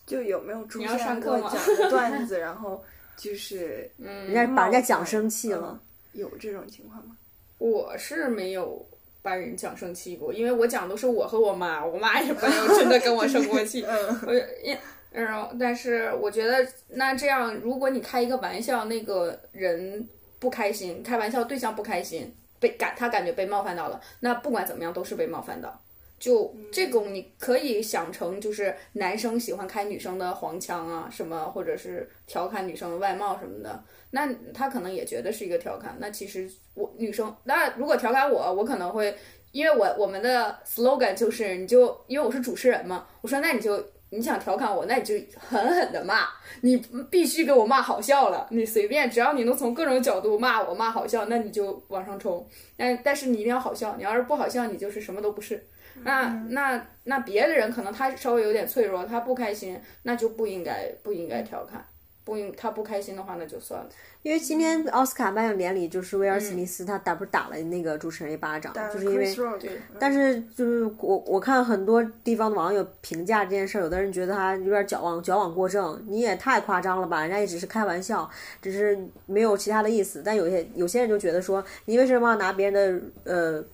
[0.07, 2.83] 就有没有出你要上现过课讲的段子，然后
[3.17, 5.81] 就是嗯，人家把人家讲生气了，
[6.13, 7.17] 有这种情况吗？
[7.59, 8.85] 我是没有
[9.23, 13.85] 把人讲生气过，因为我讲都是我和我妈， 我妈也没有真的跟我生过气。
[14.27, 14.79] 我也，
[15.11, 20.09] 然后，但是我觉得那这样，如果你开一个玩笑，那个人
[20.39, 25.81] 不开心，开玩笑对象不开心，被感他感觉被冒犯到了，那不管怎么样都是被冒犯到。
[26.21, 35.97] 就这种，你可以想成就是男生喜欢开女生的黄腔啊，什么，或者是调侃女生的外貌什么的，那他可能也觉得是一个调侃。
[35.99, 39.17] 那其实我女生，那如果调侃我，我可能会，
[39.51, 46.29] 因为我我们的 slogan 就是，你就因为我是主持人嘛，我说那你就你想调侃我，那你就狠狠的骂，
[46.61, 46.77] 你
[47.11, 52.47] 必须给我骂好笑了，你随便，只要你能从各种角度骂我骂好笑，那你就往上冲。
[52.77, 55.67] 但但是你一定要好笑，你要是不好笑，你就是什么都不是。
[56.03, 61.85] 那那那别的人可能他稍微有点脆弱，他不开心，那就不应该不应该调侃，
[62.25, 63.89] 不应他不开心的话那就算了。
[64.23, 78.29] 因为今天奥斯卡颁奖典礼就是威尔史密斯他打不是打了那个主持人一巴掌，就是因为对但是就是我我看很多地方的网友评价这件事儿，有的人觉得他有点矫枉矫枉过正，你也太夸张了吧，人家也只是开玩笑，
[78.61, 80.23] 只是没有其他的意思。
[80.23, 83.65] 但有些有些人就觉得说，你为什么要拿别人的呃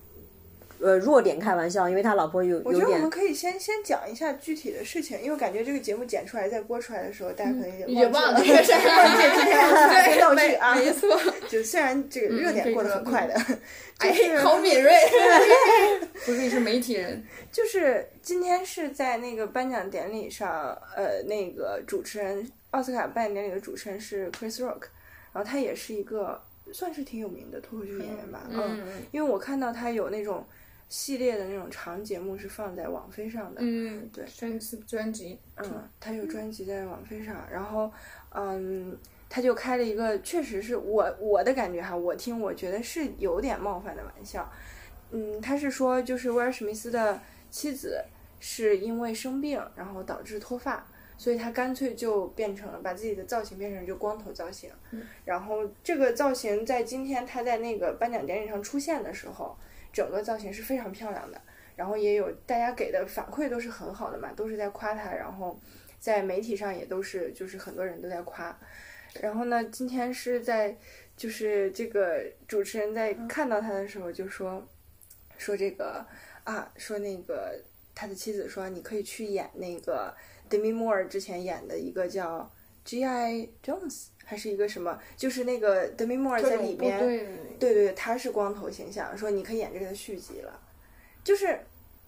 [0.81, 1.89] 呃弱点开玩笑？
[1.89, 11.19] 因为他老婆有有点我觉得我们可以先先讲一下具体的事情，因为感觉这个节目剪出来再播出来的时候，大家可能也也忘了记这个事儿 忘记今天奥斯卡编道具啊，没错。
[11.49, 13.35] 就虽然这个热点过得很快的，
[13.99, 14.93] 就哎，好敏锐，
[16.27, 17.23] 不是你是媒体人，
[17.53, 24.83] 就是今天是在那个颁奖典礼上，呃，那个主持人奥斯卡颁奖典礼的主持人是 Chris Rock，
[25.33, 26.41] 然后他也是一个
[26.73, 28.81] 算是挺有名的脱口秀演员吧，嗯，
[29.13, 30.45] 因为我看到他有那种
[30.89, 37.91] 系列的那种长节目是放在网飞上的，嗯，对，专辑专辑，嗯，他有专辑在网飞上，然后，
[38.31, 38.97] 嗯，
[39.29, 44.49] 他就开了一个，确实是我我的感觉哈，我听我觉得是有点冒犯的玩笑，
[45.11, 47.21] 嗯，他是说就是威尔史密斯的
[47.51, 48.05] 妻子
[48.39, 50.87] 是因为生病，然后导致脱发，
[51.19, 54.71] 所以他干脆就变成了把自己的造型变成就光头造型，
[55.25, 59.57] 然后这个造型在今天他在那个颁奖典礼上出现的时候，
[59.97, 61.41] 整个造型是非常漂亮的。
[61.75, 65.59] 然后也有大家给的反馈都是很好的嘛，都是在夸他，然后
[65.99, 68.55] 在媒体上也都是就是很多人都在夸。
[69.21, 70.77] 然后呢，今天是在
[71.17, 74.63] 就是这个主持人在看到他的时候就说
[75.39, 76.07] 说这个
[76.45, 77.59] 啊，说那个
[77.95, 80.15] 他的妻子说，你可以去演那个
[80.51, 82.51] Demi Moore 之前演的一个叫
[82.85, 83.49] G.I.
[83.63, 90.61] Jones 还是一个什么，就是那个 Demi Moore 在里面，对对对，他是光头形象，说你可以演这个的续集了，
[91.23, 91.57] 就是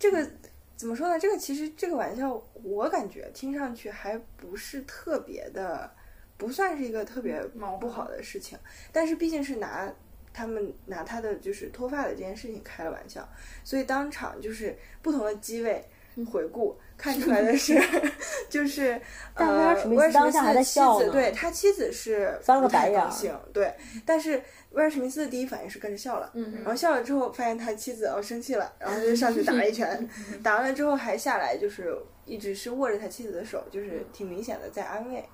[0.00, 0.28] 这个
[0.76, 1.16] 怎么说呢？
[1.16, 5.88] 这个其实这个玩笑，我感觉听上去还不是特别的，
[6.36, 7.40] 不算是一个特别
[7.80, 8.58] 不好的事情，
[8.90, 9.94] 但是毕竟是拿
[10.32, 13.28] 他们拿他的就是脱发的这件事情开了玩笑，
[13.62, 15.84] 所以当场就是不同的机位
[16.24, 17.80] 回顾看出来的是，
[18.48, 19.00] 就是
[19.34, 23.04] 呃尔史密斯威尔史密斯的妻子，对他妻子是 翻了个白眼
[23.52, 23.72] 对，
[24.04, 30.08] 但是威尔史密斯的第一反应是跟着笑了，嗯然后笑了之后发现他妻子哦生气了，然后就上去打了一拳，
[30.42, 35.24] 打完了之后还下来就是一直是握着他妻子的手，就是挺明显的在安慰，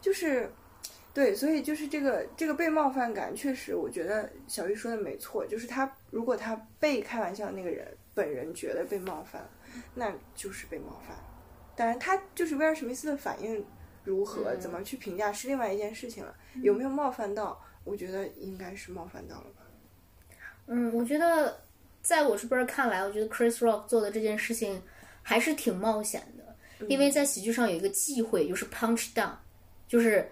[0.00, 0.50] 就是。
[1.14, 9.46] 对，所以就是这个这个被冒犯感，确实，我觉得小玉说的没错，就是他如果他被开玩笑的那个人本人觉得被冒犯，
[9.94, 11.16] 那就是被冒犯。
[11.74, 13.64] 当然，他就是威尔史密斯的反应
[14.04, 16.34] 如何，怎么去评价是另外一件事情了。
[16.62, 17.60] 有没有冒犯到？
[17.84, 19.62] 我觉得应该是冒犯到了吧。
[20.66, 21.60] 嗯，我觉得
[22.00, 24.80] 在我这边看来，我觉得 Chris Rock 做的这件事情
[25.20, 29.32] 还是挺冒险的，因为在喜剧上有一个忌讳，就是 punch down，
[29.88, 30.30] 就是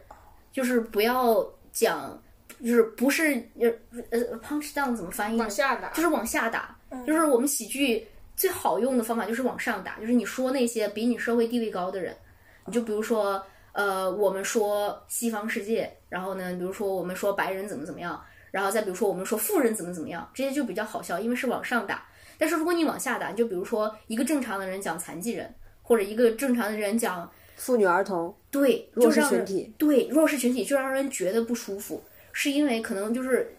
[0.53, 2.23] 就是不要讲，
[2.61, 3.69] 就是不是呃
[4.11, 5.39] 呃 punch down 怎么翻译？
[5.39, 8.07] 往下打，就是往下打，就是我们喜剧
[8.41, 12.17] 最好用的方法就是往上打，就是你说那些比你社会地位高的人，
[12.65, 18.19] 你就比如说，呃，我们说西方世界，然后呢，比如说我们说白人怎么怎么样，
[18.51, 22.09] 然后再比如说我们说富人怎么怎么样，这些就比较好笑，因为是往上打。
[22.39, 33.55] 但是如果你往下打，你就比如说一个正常的人讲残疾人，或者一个正常的人讲妇女儿童、对弱势群体，对弱势群体就让人觉得不舒服，是因为可能就是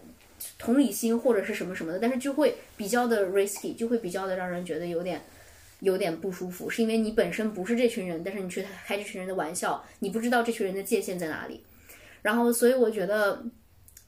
[0.58, 5.22] 同理心或者是什么什么的，但是就会比较的 risky，就会比较的让人觉得有点
[5.80, 11.62] 有点不舒服，是因为你本身不是这群人，但是你去开这群人的玩笑，你不知道这群人的界限在哪里，
[12.22, 13.42] 然后所以我觉得。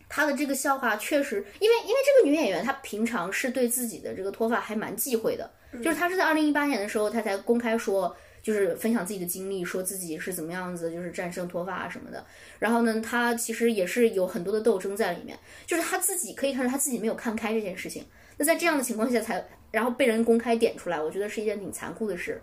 [0.06, 5.50] 他的这个笑话确实，因为因为这个女演员她平常是对自己的这个脱发还蛮忌讳的，
[5.82, 8.14] 就是她是在二零一八年的时候，她才公开说，
[8.44, 12.22] 就是分享自己的经历，说自己是怎么样子，就是战胜脱发什么的。
[12.58, 18.04] 然后呢，他其实也是有很多的斗争在里面，就是他自己可以看出他自己没有看开这件事情。
[18.36, 22.38] 那在这样的情况下才，然后被人公开点出来，我觉得是一件挺残酷的事。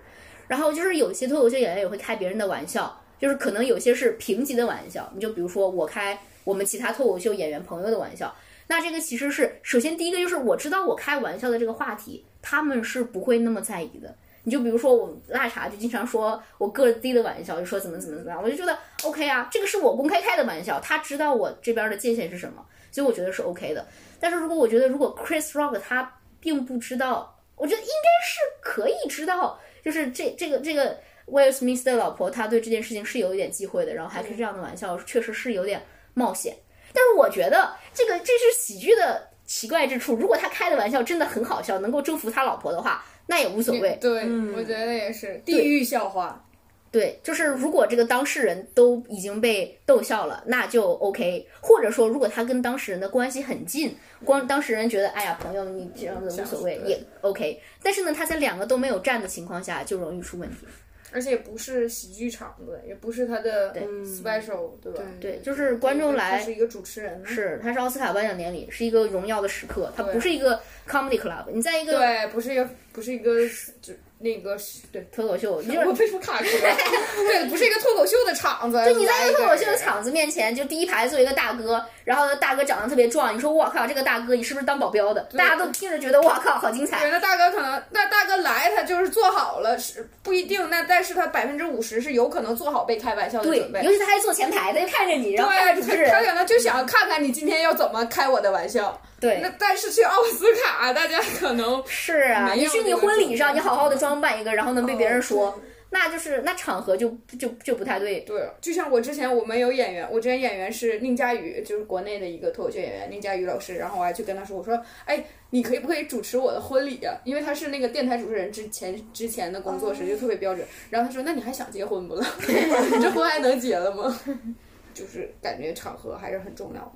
[0.48, 8.36] 然后就是有些脱口秀演员也会开别人的玩笑，就是可能有些是平级的玩笑，你就比如说我开我们其他脱口秀演员朋友的玩笑，
[8.68, 14.16] 那这个其实是首先第一个就是我知道我开玩笑的这个话题，他们是不会那么在意的。
[14.44, 23.86] 你就比如说我辣茶就经常说我个低的玩笑，就说怎么怎么怎么样，我就觉得 OK 啊，这个是我公开开的玩笑，他知道我这边的界限是什么，所以我觉得是 OK 的。
[24.20, 35.82] 但是如果我觉得如果 Chris Rock 他并不知道，我觉得应该是可以知道，就是这这个这个 Will Smith 的老婆，她对这件事情是有一点忌讳的，然后还开这样的玩笑，确实是有点
[36.14, 36.56] 冒险。
[36.94, 43.98] 但是我觉得这个这是喜剧的奇怪之处，如果他开的玩笑真的很好笑，能够征服他老婆的话，那也无所谓。
[44.02, 46.46] 对，我觉得也是地狱笑话。
[46.92, 51.48] 对，就是如果这个当事人都已经被逗笑了，那就 OK。
[51.62, 57.58] 或者说，如果他跟当事人的关系很近，光当事人觉得哎呀朋友你这样子无所谓也 OK。
[57.82, 60.68] 但是呢，他在两个都没有站的情况下，就容易出问题。
[61.14, 63.74] 而且也不是喜剧场子，也不是他的
[64.06, 65.04] special，对吧？
[65.20, 70.58] 对，就是观众来他是一个主持人，是，他是奥斯卡颁奖典礼，是一个荣耀的时刻，它不是一个
[70.90, 71.46] comedy club。
[71.54, 73.48] 你在一个对，不是一个，不是一个，
[73.82, 74.58] 就那个
[74.92, 75.02] 对。
[75.12, 76.46] 脱口秀，就是我为什么卡壳？
[76.46, 78.78] 对，不是一个脱口秀的场子。
[78.86, 85.22] 就你在一个脱口秀的场子面前，就第一排坐一个大哥，然后大哥长得特别壮，你说我靠，这个大哥你是不是当保镖的？
[85.38, 87.00] 大家都听着觉得我靠，好精彩。
[87.00, 90.70] 对，那大哥可能，那大哥来他就是做好了，是不一定。
[90.70, 93.82] 那但是他百分之五十是有可能做好被开玩笑的准，备。
[93.84, 96.22] 尤其他还坐前排，他就看着你，然后看着主持对，他。
[96.22, 99.02] 可能就想看看你今天要怎么开我的玩笑。
[99.22, 105.60] 对那，但是去奥斯卡，大家可能是啊，你去你婚礼上，你好好的装扮一个，然后能被别人说哦，
[105.92, 108.22] 那就是那场合就就就不太对。
[108.22, 120.66] 对，就像我之前我们有演员，我之前演员是宁佳宇，就是国内的一个脱口秀演员宁佳宇老师，然后我还去跟他说，我说，哎，你可以不可以主持我的婚礼啊、因为他是那个电台主持人之前之前的工作室就特别标准。
[120.90, 122.26] 然后他说，那你还想结婚不了？
[122.48, 124.20] 你这婚还能结了吗？
[124.96, 126.92] 就是感觉场合还是很重要的。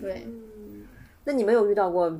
[0.00, 0.26] 对，
[1.24, 2.12] 那你们有遇到过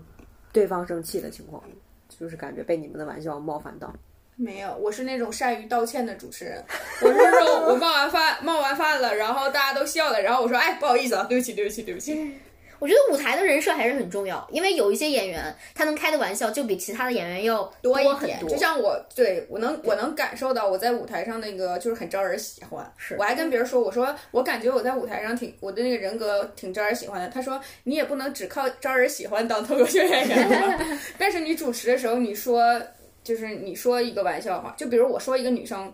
[0.52, 1.70] 对方生气的情况吗？
[2.08, 3.92] 就是感觉被你们的玩笑冒犯到。
[4.36, 6.62] 没有，我是那种善于道歉的主持人。
[7.02, 12.34] 我是说我冒完饭冒完饭了，然后大家都笑了，然后我说，哎，不好意思啊，对不起，对不起，对不起。
[12.84, 15.42] 我觉得舞台的人设还是很重要，因为有一些演员
[15.74, 22.92] 他能开的玩笑就比其他的演员要多一点，就像我，对我能我能感受到我在舞台上那个就是很招人喜欢。
[22.98, 27.26] 是我还跟别人说，我说我感觉我在舞台上挺我的那个人格挺招人喜欢的。
[27.30, 32.78] 他说你也不能只靠招人喜欢当脱口秀演员吧， 但是你主持的时候你说
[33.22, 35.90] 就是你说一个玩笑话，就比如我说一个女生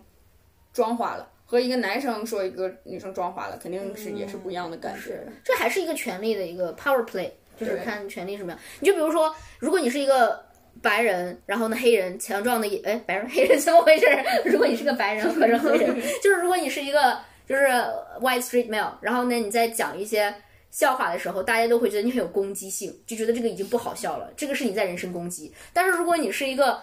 [0.72, 1.28] 妆花了。
[1.51, 5.20] 和一个男生说一个女生妆花了，肯定是也是不一样的感觉。
[5.42, 7.28] 这还是一个权力的一个 power play，
[7.59, 8.61] 就是看权力什么样。
[8.78, 10.40] 你就比如说，如果你是一个
[10.80, 14.07] 白人，然后呢黑人强壮的也哎白人 黑人怎么回事？
[14.46, 17.66] 如果你是个白人或者黑人，就是如果你是一个就是
[18.20, 20.32] white street male，然后呢你在讲一些
[20.70, 25.53] 笑话的时候，大家都会觉得你很有攻击性，就觉得这个已经不好笑了，这个是你在人身攻击。
[25.72, 26.78] 但是如果你是一个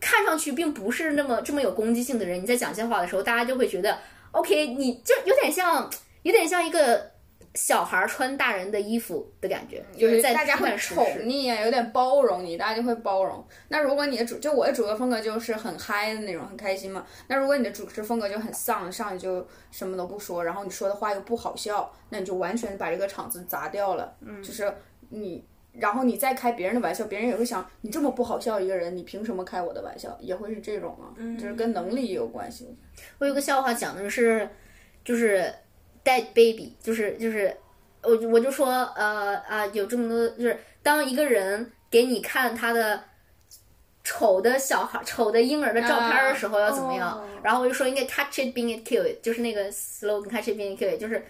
[0.00, 3.98] 看上去并不是那么这么有攻击性的人，你在讲笑话的时候，大家就会觉得
[4.32, 5.90] OK，你就有点像
[6.22, 7.10] 有点像一个。
[7.54, 11.22] 小孩穿大人的衣服的感觉，就是在大家会看时宠事。
[11.24, 13.44] 你啊，有点包容你，大家就会包容。
[13.68, 17.04] 那如果你的主就我的主流风格就是很嗨的那种，很开心嘛。
[17.26, 24.14] 那如果你的主持风格就很丧，上去就什么都不说，然后你说的话又不好笑，那你就完全把这个场子砸掉了。
[24.20, 24.72] 嗯，就是
[25.08, 30.16] 你，然后你再开别人的玩笑，别人也会想你这么不好笑一个人，你凭什么开我的玩笑？
[30.20, 32.68] 也会是这种啊，就是跟能力也有关系。
[33.18, 34.48] 我有个笑话讲的是，
[35.04, 35.52] 就是
[36.04, 37.56] dead baby，就是就是。
[38.00, 43.02] 我我就说，呃啊，有这么多，就是当一个人给你看他的
[44.04, 47.18] 丑的小孩、丑的婴儿的照片的时候要怎么样？
[47.18, 51.20] 哦然后我就说应该 catch it being it kill it，就是那个 slogan，catch it being it kill it，就是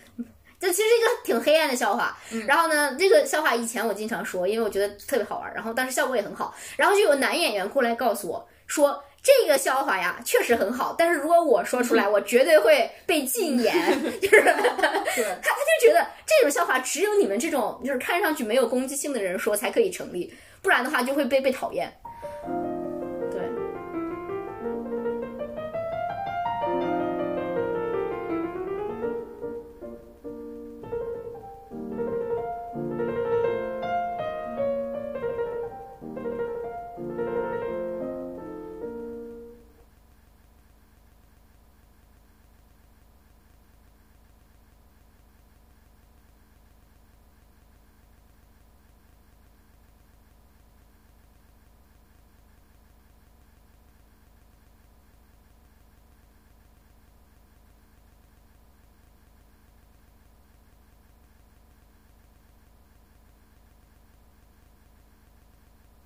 [0.60, 2.16] 这其实一个挺黑暗的笑话。
[2.46, 6.54] 然后呢，这个笑话以前我经常说，因为我觉得特别好玩，然后当时效果也很好。
[6.76, 9.02] 然后就有男演员过来告诉我说。
[9.20, 13.74] 这个笑话呀，确实很好，但是如果我说出来，我绝对会被禁言。
[14.22, 20.32] 就是 他，他就觉得这种笑话只有你们这种就是看上去没有攻击性的人说才可以成立，
[20.62, 21.92] 不然的话就会被被讨厌。